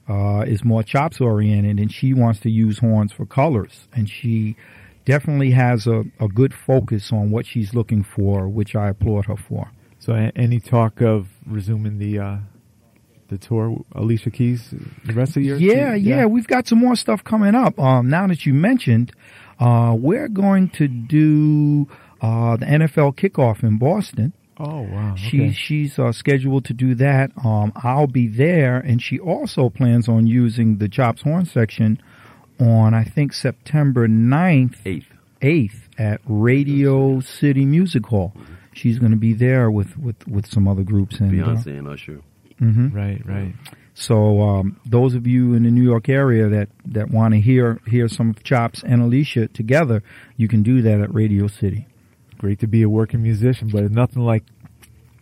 uh, 0.10 0.42
is 0.42 0.64
more 0.64 0.84
chops 0.84 1.22
oriented 1.22 1.80
and 1.80 1.92
she 1.92 2.14
wants 2.14 2.40
to 2.42 2.50
use 2.50 2.80
horns 2.80 3.12
for 3.12 3.26
colors. 3.26 3.88
And 3.94 4.10
she 4.10 4.56
definitely 5.06 5.52
has 5.52 5.88
a, 5.88 6.04
a 6.20 6.28
good 6.28 6.54
focus 6.54 7.12
on 7.12 7.32
what 7.32 7.46
she's 7.46 7.74
looking 7.74 8.04
for, 8.04 8.48
which 8.48 8.76
I 8.76 8.90
applaud 8.90 9.26
her 9.26 9.38
for. 9.38 9.72
So, 10.00 10.14
any 10.36 10.60
talk 10.60 11.02
of 11.02 11.28
resuming 11.46 12.00
the 12.00 12.20
uh, 12.20 12.38
the 13.30 13.38
tour, 13.38 13.86
Alicia 13.94 14.32
Keys, 14.32 14.74
the 15.06 15.14
rest 15.14 15.32
of 15.32 15.36
the 15.36 15.44
year? 15.44 15.56
Yeah, 15.58 15.94
yeah, 15.94 16.16
yeah, 16.18 16.26
we've 16.26 16.48
got 16.48 16.68
some 16.68 16.80
more 16.80 16.96
stuff 16.96 17.24
coming 17.24 17.54
up. 17.54 17.80
Um, 17.80 18.10
now 18.10 18.26
that 18.28 18.46
you 18.46 18.54
mentioned, 18.54 19.14
uh, 19.60 19.96
we're 19.98 20.28
going 20.28 20.70
to 20.72 20.88
do 20.88 21.88
uh, 22.22 22.58
the 22.58 22.66
NFL 22.66 23.16
kickoff 23.16 23.64
in 23.64 23.78
Boston. 23.78 24.34
Oh 24.58 24.82
wow! 24.82 25.14
Okay. 25.14 25.22
She 25.22 25.54
she's 25.54 26.00
uh, 26.00 26.12
scheduled 26.12 26.66
to 26.66 26.74
do 26.74 26.94
that. 26.96 27.32
Um, 27.44 27.74
I'll 27.76 28.08
be 28.08 28.28
there, 28.28 28.78
and 28.78 29.02
she 29.02 29.18
also 29.18 29.70
plans 29.70 30.08
on 30.08 30.28
using 30.28 30.78
the 30.78 30.88
Chops 30.88 31.24
Horn 31.24 31.46
section 31.46 32.02
on 32.60 32.94
I 32.94 33.04
think 33.04 33.34
September 33.34 34.08
9th, 34.08 34.76
eighth, 34.86 35.08
eighth 35.42 35.90
at 35.98 36.22
Radio 36.26 37.22
City 37.22 37.66
Music 37.66 38.06
Hall 38.06 38.34
she's 38.74 39.00
going 39.00 39.12
to 39.12 39.18
be 39.18 39.34
there 39.34 39.70
with, 39.70 39.98
with, 39.98 40.28
with 40.28 40.48
some 40.48 40.68
other 40.68 40.84
groups. 40.84 41.20
And, 41.20 41.32
Beyonce 41.32 41.68
uh, 41.68 41.72
and 41.72 41.88
Usher. 41.88 42.22
Mm-hmm. 42.60 42.96
Right, 42.96 43.26
right. 43.26 43.54
So 43.94 44.42
um, 44.42 44.80
those 44.86 45.16
of 45.16 45.28
you 45.28 45.54
in 45.54 45.64
the 45.64 45.72
New 45.72 45.84
York 45.84 46.10
area 46.10 46.48
that, 46.50 46.70
that 46.86 47.12
want 47.12 47.34
to 47.34 47.42
hear 47.42 47.82
hear 47.88 48.08
some 48.08 48.30
of 48.30 48.42
Chops 48.44 48.84
and 48.84 49.02
Alicia 49.02 49.48
together, 49.50 50.02
you 50.38 50.48
can 50.48 50.64
do 50.64 50.82
that 50.82 51.02
at 51.02 51.14
Radio 51.14 51.48
City. 51.48 51.88
Great 52.42 52.58
to 52.58 52.68
be 52.68 52.82
a 52.82 52.90
working 52.90 53.22
musician, 53.22 53.68
but 53.68 53.84
it's 53.84 53.94
nothing 53.94 54.24
like 54.24 54.44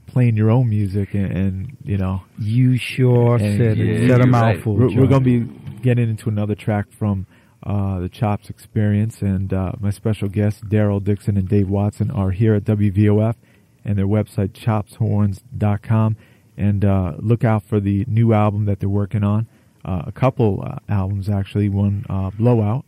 playing 0.08 0.38
your 0.38 0.50
own 0.50 0.70
music 0.70 1.14
and, 1.14 1.30
and 1.30 1.78
you 1.84 1.98
know. 1.98 2.22
You 2.38 2.78
sure 2.78 3.36
and, 3.36 3.58
said 3.58 3.78
yeah, 3.78 3.94
it. 3.94 4.08
Said 4.08 4.22
a 4.22 4.26
mouthful. 4.26 4.78
Right. 4.78 4.96
We're, 4.96 5.02
we're 5.02 5.10
going 5.10 5.26
to 5.26 5.46
be 5.46 5.82
getting 5.82 6.10
into 6.10 6.30
another 6.30 6.56
track 6.56 6.86
from 6.98 7.28
uh, 7.62 8.00
the 8.00 8.08
Chops 8.08 8.50
Experience, 8.50 9.22
and 9.22 9.52
uh, 9.52 9.74
my 9.82 9.90
special 9.90 10.30
guests, 10.30 10.62
Darryl 10.62 11.04
Dixon 11.04 11.36
and 11.36 11.50
Dave 11.50 11.68
Watson, 11.68 12.10
are 12.10 12.32
here 12.32 12.56
at 12.56 12.64
WVOF 12.64 13.36
and 13.84 13.98
their 13.98 14.08
website, 14.08 14.52
chopshorns.com. 14.54 16.16
And 16.56 16.86
uh, 16.86 17.16
look 17.20 17.44
out 17.44 17.64
for 17.64 17.82
the 17.82 18.06
new 18.08 18.32
album 18.32 18.64
that 18.64 18.80
they're 18.80 18.88
working 18.88 19.26
on. 19.26 19.46
Uh, 19.84 20.04
a 20.08 20.14
couple 20.14 20.64
uh, 20.66 20.78
albums, 20.88 21.28
actually, 21.28 21.68
one 21.68 22.06
uh, 22.10 22.30
Blowout. 22.30 22.86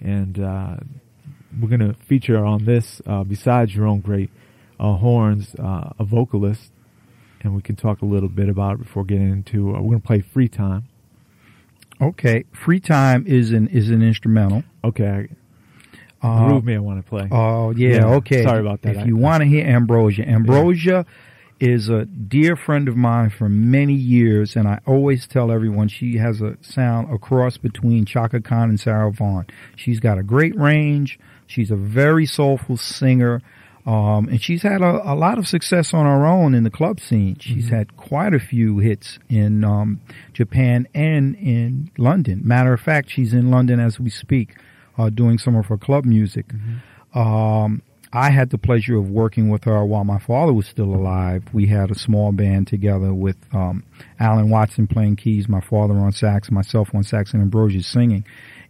And 0.00 0.38
we're 1.60 1.68
going 1.68 1.80
to 1.80 1.94
feature 2.06 2.44
on 2.44 2.64
this, 2.64 3.00
uh, 3.06 3.24
besides 3.24 3.74
your 3.74 3.86
own 3.86 4.00
great 4.00 4.30
uh, 4.78 4.94
horns, 4.94 5.54
uh, 5.58 5.90
a 5.98 6.04
vocalist. 6.04 6.72
And 7.42 7.54
we 7.54 7.62
can 7.62 7.76
talk 7.76 8.02
a 8.02 8.06
little 8.06 8.28
bit 8.28 8.48
about 8.48 8.74
it 8.74 8.78
before 8.78 9.04
getting 9.04 9.30
into. 9.30 9.66
we're 9.66 9.80
going 9.80 10.00
to 10.00 10.06
play 10.06 10.20
Free 10.20 10.48
Time 10.48 10.88
Okay, 12.00 12.44
free 12.52 12.80
time 12.80 13.24
is 13.26 13.52
an 13.52 13.68
is 13.68 13.90
an 13.90 14.02
instrumental. 14.02 14.64
Okay, 14.84 15.28
uh, 16.22 16.46
groove 16.46 16.64
me. 16.64 16.74
I 16.74 16.78
want 16.78 17.02
to 17.02 17.08
play. 17.08 17.28
Oh 17.30 17.70
yeah, 17.70 17.88
yeah, 17.88 18.06
okay. 18.16 18.42
Sorry 18.42 18.60
about 18.60 18.82
that. 18.82 18.96
If 18.96 19.06
you 19.06 19.16
want 19.16 19.42
to 19.42 19.46
hear 19.46 19.64
Ambrosia, 19.66 20.28
Ambrosia 20.28 21.06
yeah. 21.58 21.68
is 21.68 21.88
a 21.88 22.04
dear 22.04 22.54
friend 22.54 22.88
of 22.88 22.96
mine 22.96 23.30
for 23.30 23.48
many 23.48 23.94
years, 23.94 24.56
and 24.56 24.68
I 24.68 24.80
always 24.86 25.26
tell 25.26 25.50
everyone 25.50 25.88
she 25.88 26.18
has 26.18 26.42
a 26.42 26.58
sound 26.60 27.12
a 27.12 27.18
cross 27.18 27.56
between 27.56 28.04
Chaka 28.04 28.42
Khan 28.42 28.68
and 28.68 28.78
Sarah 28.78 29.10
Vaughan. 29.10 29.46
She's 29.76 29.98
got 29.98 30.18
a 30.18 30.22
great 30.22 30.54
range. 30.58 31.18
She's 31.46 31.70
a 31.70 31.76
very 31.76 32.26
soulful 32.26 32.76
singer. 32.76 33.40
Um, 33.86 34.28
and 34.28 34.42
she's 34.42 34.62
had 34.62 34.82
a, 34.82 35.12
a, 35.12 35.14
lot 35.14 35.38
of 35.38 35.46
success 35.46 35.94
on 35.94 36.06
her 36.06 36.26
own 36.26 36.54
in 36.54 36.64
the 36.64 36.70
club 36.70 36.98
scene. 36.98 37.36
She's 37.38 37.66
mm-hmm. 37.66 37.74
had 37.76 37.96
quite 37.96 38.34
a 38.34 38.40
few 38.40 38.78
hits 38.78 39.20
in 39.28 39.62
um, 39.62 40.00
Japan 40.32 40.88
and 40.92 41.36
in 41.36 41.92
London. 41.96 42.40
Matter 42.44 42.72
of 42.72 42.80
fact, 42.80 43.10
she's 43.10 43.32
in 43.32 43.48
London 43.52 43.78
as 43.78 44.00
we 44.00 44.10
speak, 44.10 44.56
uh, 44.98 45.08
doing 45.08 45.38
some 45.38 45.54
of 45.54 45.66
her 45.66 45.78
club 45.78 46.04
music. 46.04 46.48
Mm-hmm. 46.48 47.18
Um, 47.18 47.82
I 48.12 48.30
had 48.30 48.50
the 48.50 48.58
pleasure 48.58 48.96
of 48.96 49.08
working 49.08 49.50
with 49.50 49.64
her 49.64 49.84
while 49.84 50.04
my 50.04 50.18
father 50.18 50.52
was 50.52 50.66
still 50.66 50.94
alive. 50.94 51.44
We 51.52 51.66
had 51.66 51.90
a 51.90 51.94
small 51.94 52.32
band 52.32 52.66
together 52.66 53.14
with 53.14 53.36
um, 53.52 53.84
Alan 54.18 54.50
Watson 54.50 54.86
playing 54.86 55.16
keys, 55.16 55.48
my 55.48 55.60
father 55.60 55.94
on 55.94 56.10
sax, 56.12 56.50
myself 56.50 56.94
on 56.94 57.04
sax, 57.04 57.34
and 57.34 57.42
Ambrosia 57.42 57.82
singing. 57.82 58.24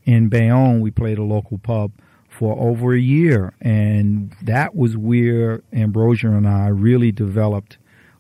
In 0.05 0.29
Bayonne, 0.29 0.81
we 0.81 0.91
played 0.91 1.19
a 1.19 1.23
local 1.23 1.59
pub 1.59 1.93
for 2.39 2.59
over 2.59 2.95
a 2.95 3.01
year, 3.01 3.55
and 3.61 4.35
that 4.43 4.75
was 4.75 4.97
where 4.97 5.63
Ambrosia 5.73 6.29
and 6.29 6.47
I 6.47 6.69
really 6.69 7.13
developed 7.13 7.79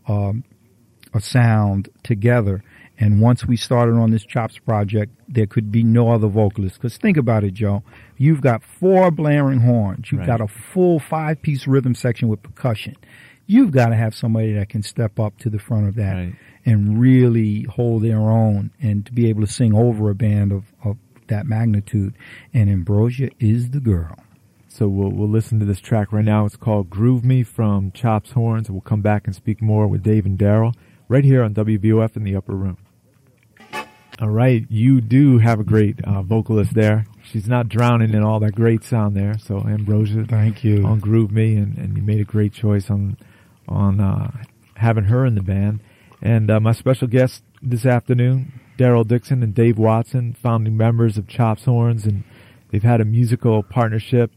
um, 0.09 0.44
a 1.12 1.20
sound 1.20 1.88
together. 2.02 2.62
And 2.98 3.20
once 3.20 3.44
we 3.44 3.59
started 3.59 3.96
on 3.96 4.11
this 4.11 4.24
Chops 4.24 4.59
project, 4.59 5.12
there 5.29 5.46
could 5.46 5.70
be 5.70 5.83
no 5.83 6.11
other 6.11 6.29
vocalist. 6.29 6.76
Because 6.76 6.96
think 6.96 7.18
about 7.18 7.44
it, 7.44 7.52
Joe. 7.52 7.83
You've 8.16 8.40
got 8.40 8.64
four 8.64 9.11
blaring 9.11 9.61
horns. 9.61 10.11
You've 10.11 10.20
right. 10.20 10.26
got 10.26 10.40
a 10.40 10.48
full 10.48 10.98
five 10.98 11.42
piece 11.42 11.66
rhythm 11.66 11.94
section 11.94 12.29
with 12.29 12.42
percussion. 12.42 12.96
You've 13.46 13.70
got 13.70 13.88
to 13.88 13.96
have 13.96 14.14
somebody 14.14 14.55
that 14.55 14.70
can 14.70 14.83
step 14.83 15.20
up 15.20 15.38
to 15.38 15.50
the 15.50 15.59
front 15.59 15.88
of 15.88 15.94
that 15.96 16.14
right. 16.14 16.35
and 16.64 16.98
really 16.98 17.64
hold 17.64 18.02
their 18.02 18.18
own 18.18 18.70
and 18.81 19.05
to 19.07 19.12
be 19.12 19.29
able 19.29 19.42
to 19.42 19.52
sing 19.52 19.74
over 19.74 20.11
a 20.11 20.14
band 20.14 20.50
of, 20.50 20.64
of 20.83 20.96
that 21.28 21.46
magnitude. 21.46 22.14
And 22.52 22.68
Ambrosia 22.70 23.30
is 23.38 23.70
the 23.70 23.80
girl. 23.80 24.16
So 24.68 24.88
we'll, 24.88 25.10
we'll 25.10 25.28
listen 25.28 25.58
to 25.60 25.64
this 25.64 25.80
track 25.80 26.12
right 26.12 26.24
now. 26.24 26.44
It's 26.44 26.56
called 26.56 26.90
Groove 26.90 27.24
Me 27.24 27.42
from 27.42 27.92
Chops 27.92 28.32
Horns. 28.32 28.70
We'll 28.70 28.82
come 28.82 29.00
back 29.00 29.26
and 29.26 29.34
speak 29.34 29.62
more 29.62 29.86
with 29.86 30.02
Dave 30.02 30.26
and 30.26 30.38
Darryl 30.38 30.74
right 31.08 31.24
here 31.24 31.42
on 31.42 31.54
WVOF 31.54 32.16
in 32.16 32.24
the 32.24 32.36
upper 32.36 32.54
room. 32.54 32.76
All 34.18 34.30
right, 34.30 34.64
you 34.70 35.02
do 35.02 35.38
have 35.38 35.60
a 35.60 35.64
great 35.64 36.02
uh, 36.02 36.22
vocalist 36.22 36.72
there. 36.72 37.06
She's 37.22 37.46
not 37.46 37.68
drowning 37.68 38.14
in 38.14 38.22
all 38.22 38.40
that 38.40 38.54
great 38.54 38.82
sound 38.82 39.14
there. 39.14 39.36
So 39.38 39.58
Ambrosia, 39.58 40.24
thank 40.24 40.64
you 40.64 40.86
on 40.86 41.00
Groove 41.00 41.30
Me, 41.30 41.56
and, 41.56 41.76
and 41.76 41.96
you 41.96 42.02
made 42.02 42.20
a 42.20 42.24
great 42.24 42.54
choice 42.54 42.88
on 42.88 43.18
on 43.68 44.00
uh, 44.00 44.30
having 44.76 45.04
her 45.04 45.26
in 45.26 45.34
the 45.34 45.42
band. 45.42 45.80
And 46.22 46.50
uh, 46.50 46.60
my 46.60 46.72
special 46.72 47.08
guest 47.08 47.42
this 47.62 47.87
afternoon, 47.87 48.61
Darryl 48.79 49.07
Dixon 49.07 49.42
and 49.42 49.55
Dave 49.55 49.79
Watson, 49.79 50.37
founding 50.42 50.77
members 50.77 51.16
of 51.19 51.27
Chops 51.27 51.64
Horns, 51.64 52.05
and 52.05 52.25
they've 52.71 52.83
had 52.83 53.01
a 53.01 53.05
musical 53.05 53.62
partnership 53.62 54.31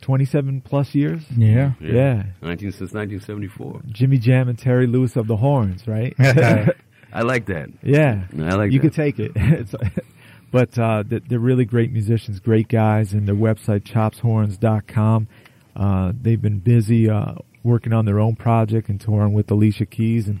27 0.00 0.60
plus 0.62 0.94
years. 0.94 1.22
Yeah. 1.36 1.72
Yeah. 1.80 1.92
yeah. 1.92 2.22
19, 2.42 2.72
since 2.72 2.92
1974. 2.92 3.82
Jimmy 3.88 4.18
Jam 4.18 4.48
and 4.48 4.58
Terry 4.58 4.86
Lewis 4.86 5.16
of 5.16 5.26
the 5.28 5.36
Horns, 5.36 5.86
right? 5.86 6.14
I 7.12 7.22
like 7.22 7.46
that. 7.46 7.68
Yeah. 7.82 8.24
I 8.38 8.54
like 8.54 8.72
You 8.72 8.80
that. 8.80 8.86
could 8.88 8.94
take 8.94 9.18
it. 9.18 9.32
but 10.50 10.76
uh, 10.78 11.04
they're 11.06 11.38
really 11.38 11.64
great 11.64 11.92
musicians, 11.92 12.40
great 12.40 12.68
guys, 12.68 13.12
and 13.12 13.28
their 13.28 13.34
website, 13.34 13.82
chopshorns.com. 13.82 15.28
Uh, 15.76 16.12
they've 16.20 16.42
been 16.42 16.58
busy 16.58 17.08
uh, 17.08 17.34
working 17.62 17.92
on 17.92 18.04
their 18.04 18.18
own 18.18 18.34
project 18.34 18.88
and 18.88 19.00
touring 19.00 19.32
with 19.32 19.50
Alicia 19.50 19.86
Keys. 19.86 20.26
And, 20.28 20.40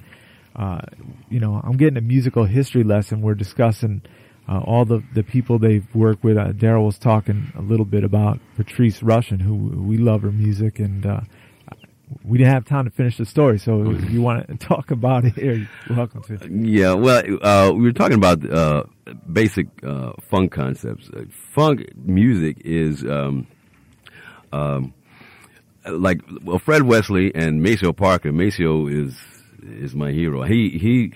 uh, 0.56 0.80
you 1.30 1.40
know, 1.40 1.60
I'm 1.62 1.76
getting 1.76 1.96
a 1.96 2.02
musical 2.02 2.44
history 2.44 2.84
lesson. 2.84 3.22
We're 3.22 3.34
discussing 3.34 4.02
uh, 4.48 4.58
all 4.60 4.84
the 4.84 5.02
the 5.14 5.22
people 5.22 5.58
they've 5.58 5.86
worked 5.94 6.24
with. 6.24 6.36
Uh, 6.36 6.52
Darryl 6.52 6.84
was 6.84 6.98
talking 6.98 7.52
a 7.56 7.62
little 7.62 7.86
bit 7.86 8.04
about 8.04 8.38
Patrice 8.56 9.00
Rushen, 9.00 9.40
who 9.40 9.54
we 9.54 9.96
love 9.96 10.22
her 10.22 10.32
music, 10.32 10.78
and 10.78 11.06
uh, 11.06 11.20
we 12.24 12.38
didn't 12.38 12.52
have 12.52 12.64
time 12.64 12.84
to 12.84 12.90
finish 12.90 13.16
the 13.16 13.24
story. 13.24 13.58
So 13.58 13.90
if 13.92 14.10
you 14.10 14.20
want 14.20 14.48
to 14.48 14.56
talk 14.68 14.90
about 14.90 15.24
it 15.24 15.34
here, 15.34 15.68
you're 15.88 15.96
welcome 15.96 16.22
to. 16.24 16.38
Yeah, 16.50 16.94
well, 16.94 17.22
uh, 17.40 17.72
we 17.72 17.82
were 17.82 17.92
talking 17.92 18.18
about 18.18 18.48
uh, 18.50 18.84
basic 19.32 19.68
uh, 19.84 20.12
funk 20.28 20.52
concepts. 20.52 21.10
Funk 21.30 21.86
music 21.96 22.58
is 22.64 23.04
um, 23.04 23.46
um, 24.52 24.92
like 25.88 26.20
well, 26.42 26.58
Fred 26.58 26.82
Wesley 26.82 27.34
and 27.34 27.62
Maceo 27.62 27.92
Parker. 27.92 28.32
Maceo 28.32 28.86
is 28.86 29.16
is 29.62 29.94
my 29.94 30.12
hero. 30.12 30.42
He 30.42 30.70
he 30.70 31.12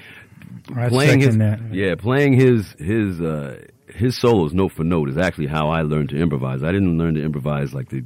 playing 0.88 1.20
his 1.20 1.36
that. 1.38 1.60
yeah 1.72 1.94
playing 1.94 2.34
his 2.34 2.74
his 2.78 3.20
uh, 3.20 3.62
his 3.88 4.16
solos 4.16 4.52
note 4.52 4.72
for 4.72 4.84
note 4.84 5.08
is 5.08 5.16
actually 5.16 5.46
how 5.46 5.70
I 5.70 5.82
learned 5.82 6.10
to 6.10 6.18
improvise. 6.18 6.62
I 6.62 6.72
didn't 6.72 6.98
learn 6.98 7.14
to 7.14 7.22
improvise 7.22 7.72
like 7.74 7.88
the 7.88 8.04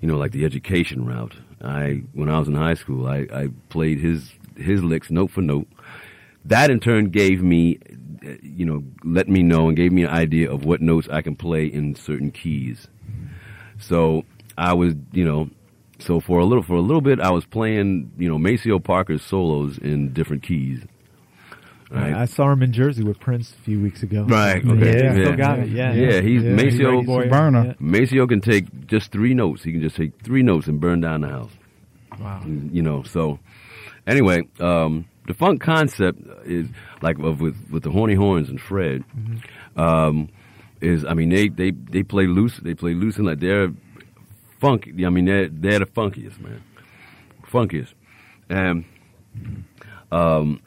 you 0.00 0.08
know 0.08 0.16
like 0.16 0.32
the 0.32 0.44
education 0.44 1.04
route. 1.06 1.34
I 1.62 2.02
when 2.12 2.28
I 2.28 2.38
was 2.38 2.48
in 2.48 2.54
high 2.54 2.74
school, 2.74 3.06
I, 3.06 3.26
I 3.32 3.48
played 3.68 3.98
his 3.98 4.32
his 4.56 4.82
licks 4.82 5.10
note 5.10 5.30
for 5.30 5.42
note. 5.42 5.68
That 6.44 6.70
in 6.70 6.80
turn 6.80 7.10
gave 7.10 7.42
me 7.42 7.78
you 8.42 8.64
know 8.64 8.82
let 9.04 9.28
me 9.28 9.42
know 9.42 9.68
and 9.68 9.76
gave 9.76 9.92
me 9.92 10.02
an 10.04 10.10
idea 10.10 10.50
of 10.50 10.64
what 10.64 10.80
notes 10.80 11.08
I 11.10 11.22
can 11.22 11.36
play 11.36 11.66
in 11.66 11.94
certain 11.94 12.30
keys. 12.30 12.88
So 13.78 14.24
I 14.56 14.72
was 14.74 14.94
you 15.12 15.24
know 15.24 15.50
so 15.98 16.20
for 16.20 16.38
a 16.40 16.44
little 16.44 16.62
for 16.62 16.74
a 16.74 16.80
little 16.80 17.00
bit 17.00 17.20
I 17.20 17.30
was 17.30 17.44
playing 17.46 18.12
you 18.18 18.28
know 18.28 18.38
Maceo 18.38 18.78
Parker's 18.78 19.22
solos 19.22 19.78
in 19.78 20.12
different 20.12 20.42
keys. 20.42 20.80
Right. 21.90 22.12
I 22.14 22.24
saw 22.24 22.50
him 22.50 22.62
in 22.62 22.72
Jersey 22.72 23.04
with 23.04 23.20
Prince 23.20 23.52
a 23.52 23.62
few 23.62 23.80
weeks 23.80 24.02
ago. 24.02 24.24
Right. 24.24 24.64
Yeah. 24.64 24.72
Okay. 24.72 25.04
Yeah. 25.04 25.12
Still 25.12 25.36
got 25.36 25.58
it. 25.60 25.68
Yeah. 25.68 25.92
Yeah, 25.92 26.20
he's 26.22 26.42
Maceo- 26.42 26.90
Ready 26.94 27.04
for 27.06 27.24
you. 27.24 27.30
Burner. 27.30 27.64
Yeah. 27.66 27.74
Maceo 27.78 28.26
can 28.26 28.40
take 28.40 28.86
just 28.88 29.12
three 29.12 29.32
notes. 29.34 29.62
He 29.62 29.70
can 29.70 29.80
just 29.80 29.94
take 29.94 30.12
three 30.22 30.42
notes 30.42 30.66
and 30.66 30.80
burn 30.80 31.00
down 31.02 31.20
the 31.20 31.28
house. 31.28 31.52
Wow. 32.18 32.42
You 32.46 32.82
know. 32.82 33.04
So 33.04 33.38
anyway, 34.08 34.42
um, 34.58 35.04
the 35.28 35.34
funk 35.34 35.60
concept 35.60 36.20
is 36.44 36.66
like 37.00 37.18
with 37.18 37.40
with 37.70 37.82
the 37.84 37.90
Horny 37.90 38.14
Horns 38.14 38.48
and 38.48 38.60
Fred. 38.60 39.04
Um, 39.76 40.30
is 40.80 41.04
I 41.04 41.14
mean 41.14 41.28
they 41.28 41.48
they 41.48 41.70
they 41.70 42.02
play 42.02 42.26
loose. 42.26 42.56
They 42.58 42.74
play 42.74 42.94
loose 42.94 43.18
and 43.18 43.26
like 43.26 43.38
they're 43.40 43.68
funky. 44.60 45.06
I 45.06 45.10
mean 45.10 45.24
they're 45.24 45.48
they're 45.48 45.80
the 45.80 45.86
funkiest 45.86 46.40
man, 46.40 46.62
funkiest. 47.50 47.94
And 48.48 48.84
um, 50.12 50.60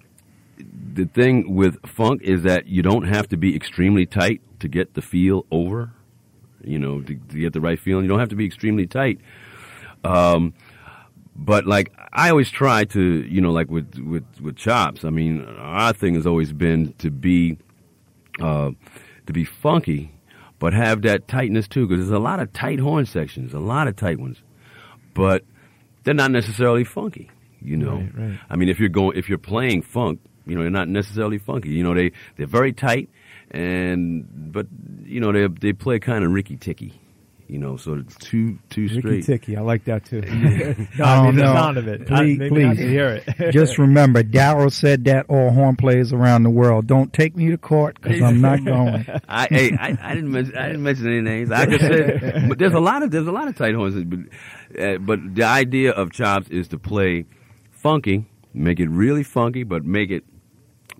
the 0.93 1.05
thing 1.05 1.55
with 1.55 1.77
funk 1.85 2.21
is 2.23 2.43
that 2.43 2.67
you 2.67 2.81
don't 2.81 3.07
have 3.07 3.27
to 3.29 3.37
be 3.37 3.55
extremely 3.55 4.05
tight 4.05 4.41
to 4.59 4.67
get 4.67 4.93
the 4.93 5.01
feel 5.01 5.45
over. 5.51 5.91
You 6.63 6.79
know, 6.79 7.01
to, 7.01 7.15
to 7.15 7.39
get 7.39 7.53
the 7.53 7.61
right 7.61 7.79
feeling, 7.79 8.03
you 8.03 8.09
don't 8.09 8.19
have 8.19 8.29
to 8.29 8.35
be 8.35 8.45
extremely 8.45 8.87
tight. 8.87 9.19
Um, 10.03 10.53
but 11.35 11.65
like 11.67 11.93
I 12.11 12.29
always 12.29 12.49
try 12.49 12.83
to, 12.85 13.01
you 13.01 13.41
know, 13.41 13.51
like 13.51 13.69
with 13.69 13.95
with 13.99 14.25
with 14.41 14.55
chops. 14.55 15.05
I 15.05 15.11
mean, 15.11 15.45
our 15.45 15.93
thing 15.93 16.15
has 16.15 16.25
always 16.25 16.51
been 16.51 16.93
to 16.97 17.11
be 17.11 17.57
uh, 18.41 18.71
to 19.27 19.33
be 19.33 19.45
funky, 19.45 20.11
but 20.59 20.73
have 20.73 21.01
that 21.03 21.27
tightness 21.27 21.67
too. 21.67 21.87
Because 21.87 22.05
there's 22.07 22.15
a 22.15 22.19
lot 22.19 22.39
of 22.39 22.51
tight 22.53 22.79
horn 22.79 23.05
sections, 23.05 23.53
a 23.53 23.59
lot 23.59 23.87
of 23.87 23.95
tight 23.95 24.19
ones, 24.19 24.41
but 25.13 25.43
they're 26.03 26.13
not 26.13 26.31
necessarily 26.31 26.83
funky. 26.83 27.29
You 27.61 27.75
know, 27.77 27.95
Right, 27.95 28.11
right. 28.15 28.39
I 28.49 28.55
mean, 28.55 28.69
if 28.69 28.79
you're 28.79 28.89
going, 28.89 29.17
if 29.17 29.27
you're 29.29 29.37
playing 29.39 29.81
funk, 29.81 30.19
you 30.45 30.55
know, 30.55 30.61
they're 30.61 30.69
not 30.69 30.87
necessarily 30.87 31.37
funky. 31.37 31.69
You 31.69 31.83
know, 31.83 31.93
they 31.93 32.11
they're 32.37 32.47
very 32.47 32.71
tight, 32.71 33.09
and 33.51 34.25
but 34.51 34.67
you 35.03 35.19
know 35.19 35.31
they 35.31 35.47
they 35.47 35.73
play 35.73 35.99
kind 35.99 36.23
of 36.23 36.31
Ricky 36.31 36.55
Ticky. 36.55 36.93
You 37.49 37.59
know, 37.59 37.77
so 37.77 37.93
it's 37.93 38.15
too 38.17 38.59
too 38.69 38.83
Ricky 38.83 38.99
straight. 38.99 39.25
Ticky, 39.25 39.55
I 39.55 39.61
like 39.61 39.85
that 39.85 40.03
too. 40.03 40.19
no, 40.99 41.03
I 41.05 41.25
mean 41.25 41.35
the 41.37 41.43
no. 41.43 41.53
sound 41.53 41.77
of 41.77 41.87
it. 41.87 42.01
I, 42.11 42.23
Please- 42.23 42.39
maybe 42.39 42.65
I 42.65 42.67
please. 42.69 42.77
can 42.77 42.89
hear 42.89 43.23
it. 43.25 43.51
Just 43.53 43.77
remember, 43.77 44.21
Darryl 44.21 44.69
said 44.71 45.05
that 45.05 45.27
all 45.29 45.51
horn 45.51 45.77
players 45.77 46.11
around 46.11 46.43
the 46.43 46.49
world. 46.49 46.87
Don't 46.87 47.13
take 47.13 47.37
me 47.37 47.49
to 47.51 47.57
court 47.57 48.01
because 48.01 48.21
I'm 48.21 48.41
not 48.41 48.65
going. 48.65 49.05
I, 49.29 49.47
hey, 49.49 49.71
I, 49.79 49.97
I 50.01 50.13
didn't 50.15 50.31
mention 50.31 50.57
I 50.57 50.67
didn't 50.67 50.83
mention 50.83 51.07
any 51.07 51.21
names. 51.21 51.49
I 51.51 51.65
just 51.67 51.85
said, 51.85 52.49
but 52.49 52.59
there's 52.59 52.73
a 52.73 52.79
lot 52.81 53.01
of 53.01 53.11
there's 53.11 53.27
a 53.27 53.31
lot 53.31 53.47
of 53.47 53.55
tight 53.55 53.75
horns. 53.75 53.95
But, 54.03 54.19
uh, 54.81 54.97
but 54.97 55.19
the 55.33 55.43
idea 55.43 55.91
of 55.91 56.11
chops 56.11 56.49
is 56.49 56.67
to 56.69 56.77
play 56.77 57.23
funky, 57.71 58.25
make 58.53 58.81
it 58.81 58.89
really 58.89 59.23
funky, 59.23 59.63
but 59.63 59.85
make 59.85 60.11
it, 60.11 60.25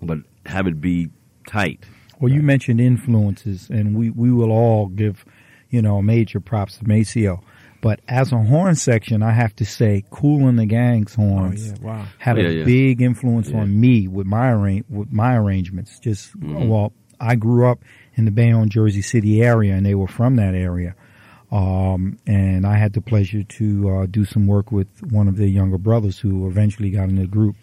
but 0.00 0.18
have 0.46 0.66
it 0.66 0.80
be 0.80 1.10
tight. 1.46 1.84
Well, 2.20 2.32
you 2.32 2.42
mentioned 2.42 2.80
influences, 2.80 3.68
and 3.70 3.94
we, 3.96 4.10
we 4.10 4.32
will 4.32 4.50
all 4.50 4.86
give, 4.86 5.24
you 5.70 5.82
know, 5.82 6.00
major 6.02 6.40
props 6.40 6.76
to 6.78 6.86
Maceo. 6.88 7.42
But 7.80 8.00
as 8.08 8.32
a 8.32 8.38
horn 8.38 8.74
section, 8.74 9.22
I 9.22 9.30
have 9.30 9.54
to 9.56 9.64
say, 9.64 10.04
Kool 10.10 10.48
and 10.48 10.58
the 10.58 10.66
Gang's 10.66 11.14
oh 11.16 11.22
horns 11.22 11.68
yeah, 11.70 11.74
wow. 11.80 12.06
had 12.18 12.36
Yeah, 12.36 12.48
a 12.48 12.50
yeah. 12.50 12.64
big 12.64 13.00
influence 13.00 13.48
Yeah. 13.50 13.58
on 13.60 13.80
me 13.80 14.08
with 14.08 14.26
my 14.26 14.48
arra- 14.50 14.82
with 14.88 15.12
my 15.12 15.36
arrangements. 15.36 15.98
Just 16.00 16.32
well, 16.42 16.92
I 17.20 17.36
grew 17.36 17.68
up 17.68 17.78
in 18.16 18.24
the 18.24 18.30
Bayonne, 18.32 18.68
Jersey 18.68 19.02
City 19.02 19.42
area, 19.42 19.74
and 19.74 19.86
they 19.86 19.94
were 19.94 20.08
from 20.08 20.36
that 20.36 20.54
area. 20.54 20.96
Um, 21.50 22.18
and 22.26 22.66
I 22.66 22.76
had 22.76 22.92
the 22.92 23.00
pleasure 23.00 23.42
to 23.42 23.88
uh, 23.90 24.06
do 24.06 24.24
some 24.24 24.46
work 24.46 24.70
with 24.72 24.88
one 25.10 25.28
of 25.28 25.36
their 25.36 25.46
younger 25.46 25.78
brothers, 25.78 26.18
who 26.18 26.46
eventually 26.48 26.90
got 26.90 27.08
in 27.08 27.16
the 27.16 27.26
group. 27.26 27.56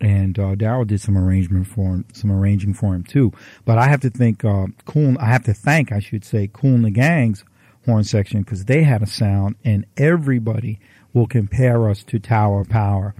And 0.00 0.38
uh, 0.38 0.54
Darryl 0.54 0.86
did 0.86 1.00
some 1.00 1.18
arrangement 1.18 1.66
for 1.66 1.94
him, 1.94 2.04
some 2.12 2.32
arranging 2.32 2.74
for 2.74 2.94
him 2.94 3.04
too. 3.04 3.32
But 3.64 3.78
I 3.78 3.88
have 3.88 4.00
to 4.00 4.10
think, 4.10 4.44
uh, 4.44 4.66
Kool. 4.86 5.16
I 5.18 5.26
have 5.26 5.44
to 5.44 5.54
thank, 5.54 5.92
I 5.92 5.98
should 5.98 6.24
say, 6.24 6.48
Kool 6.50 6.78
the 6.78 6.90
Gang's 6.90 7.44
horn 7.84 8.04
section 8.04 8.42
because 8.42 8.64
they 8.64 8.82
had 8.82 9.02
a 9.02 9.06
sound, 9.06 9.56
and 9.64 9.86
everybody 9.96 10.78
will 11.12 11.26
compare 11.26 11.88
us 11.88 12.02
to 12.04 12.18
Tower 12.18 12.64
Power 12.64 13.14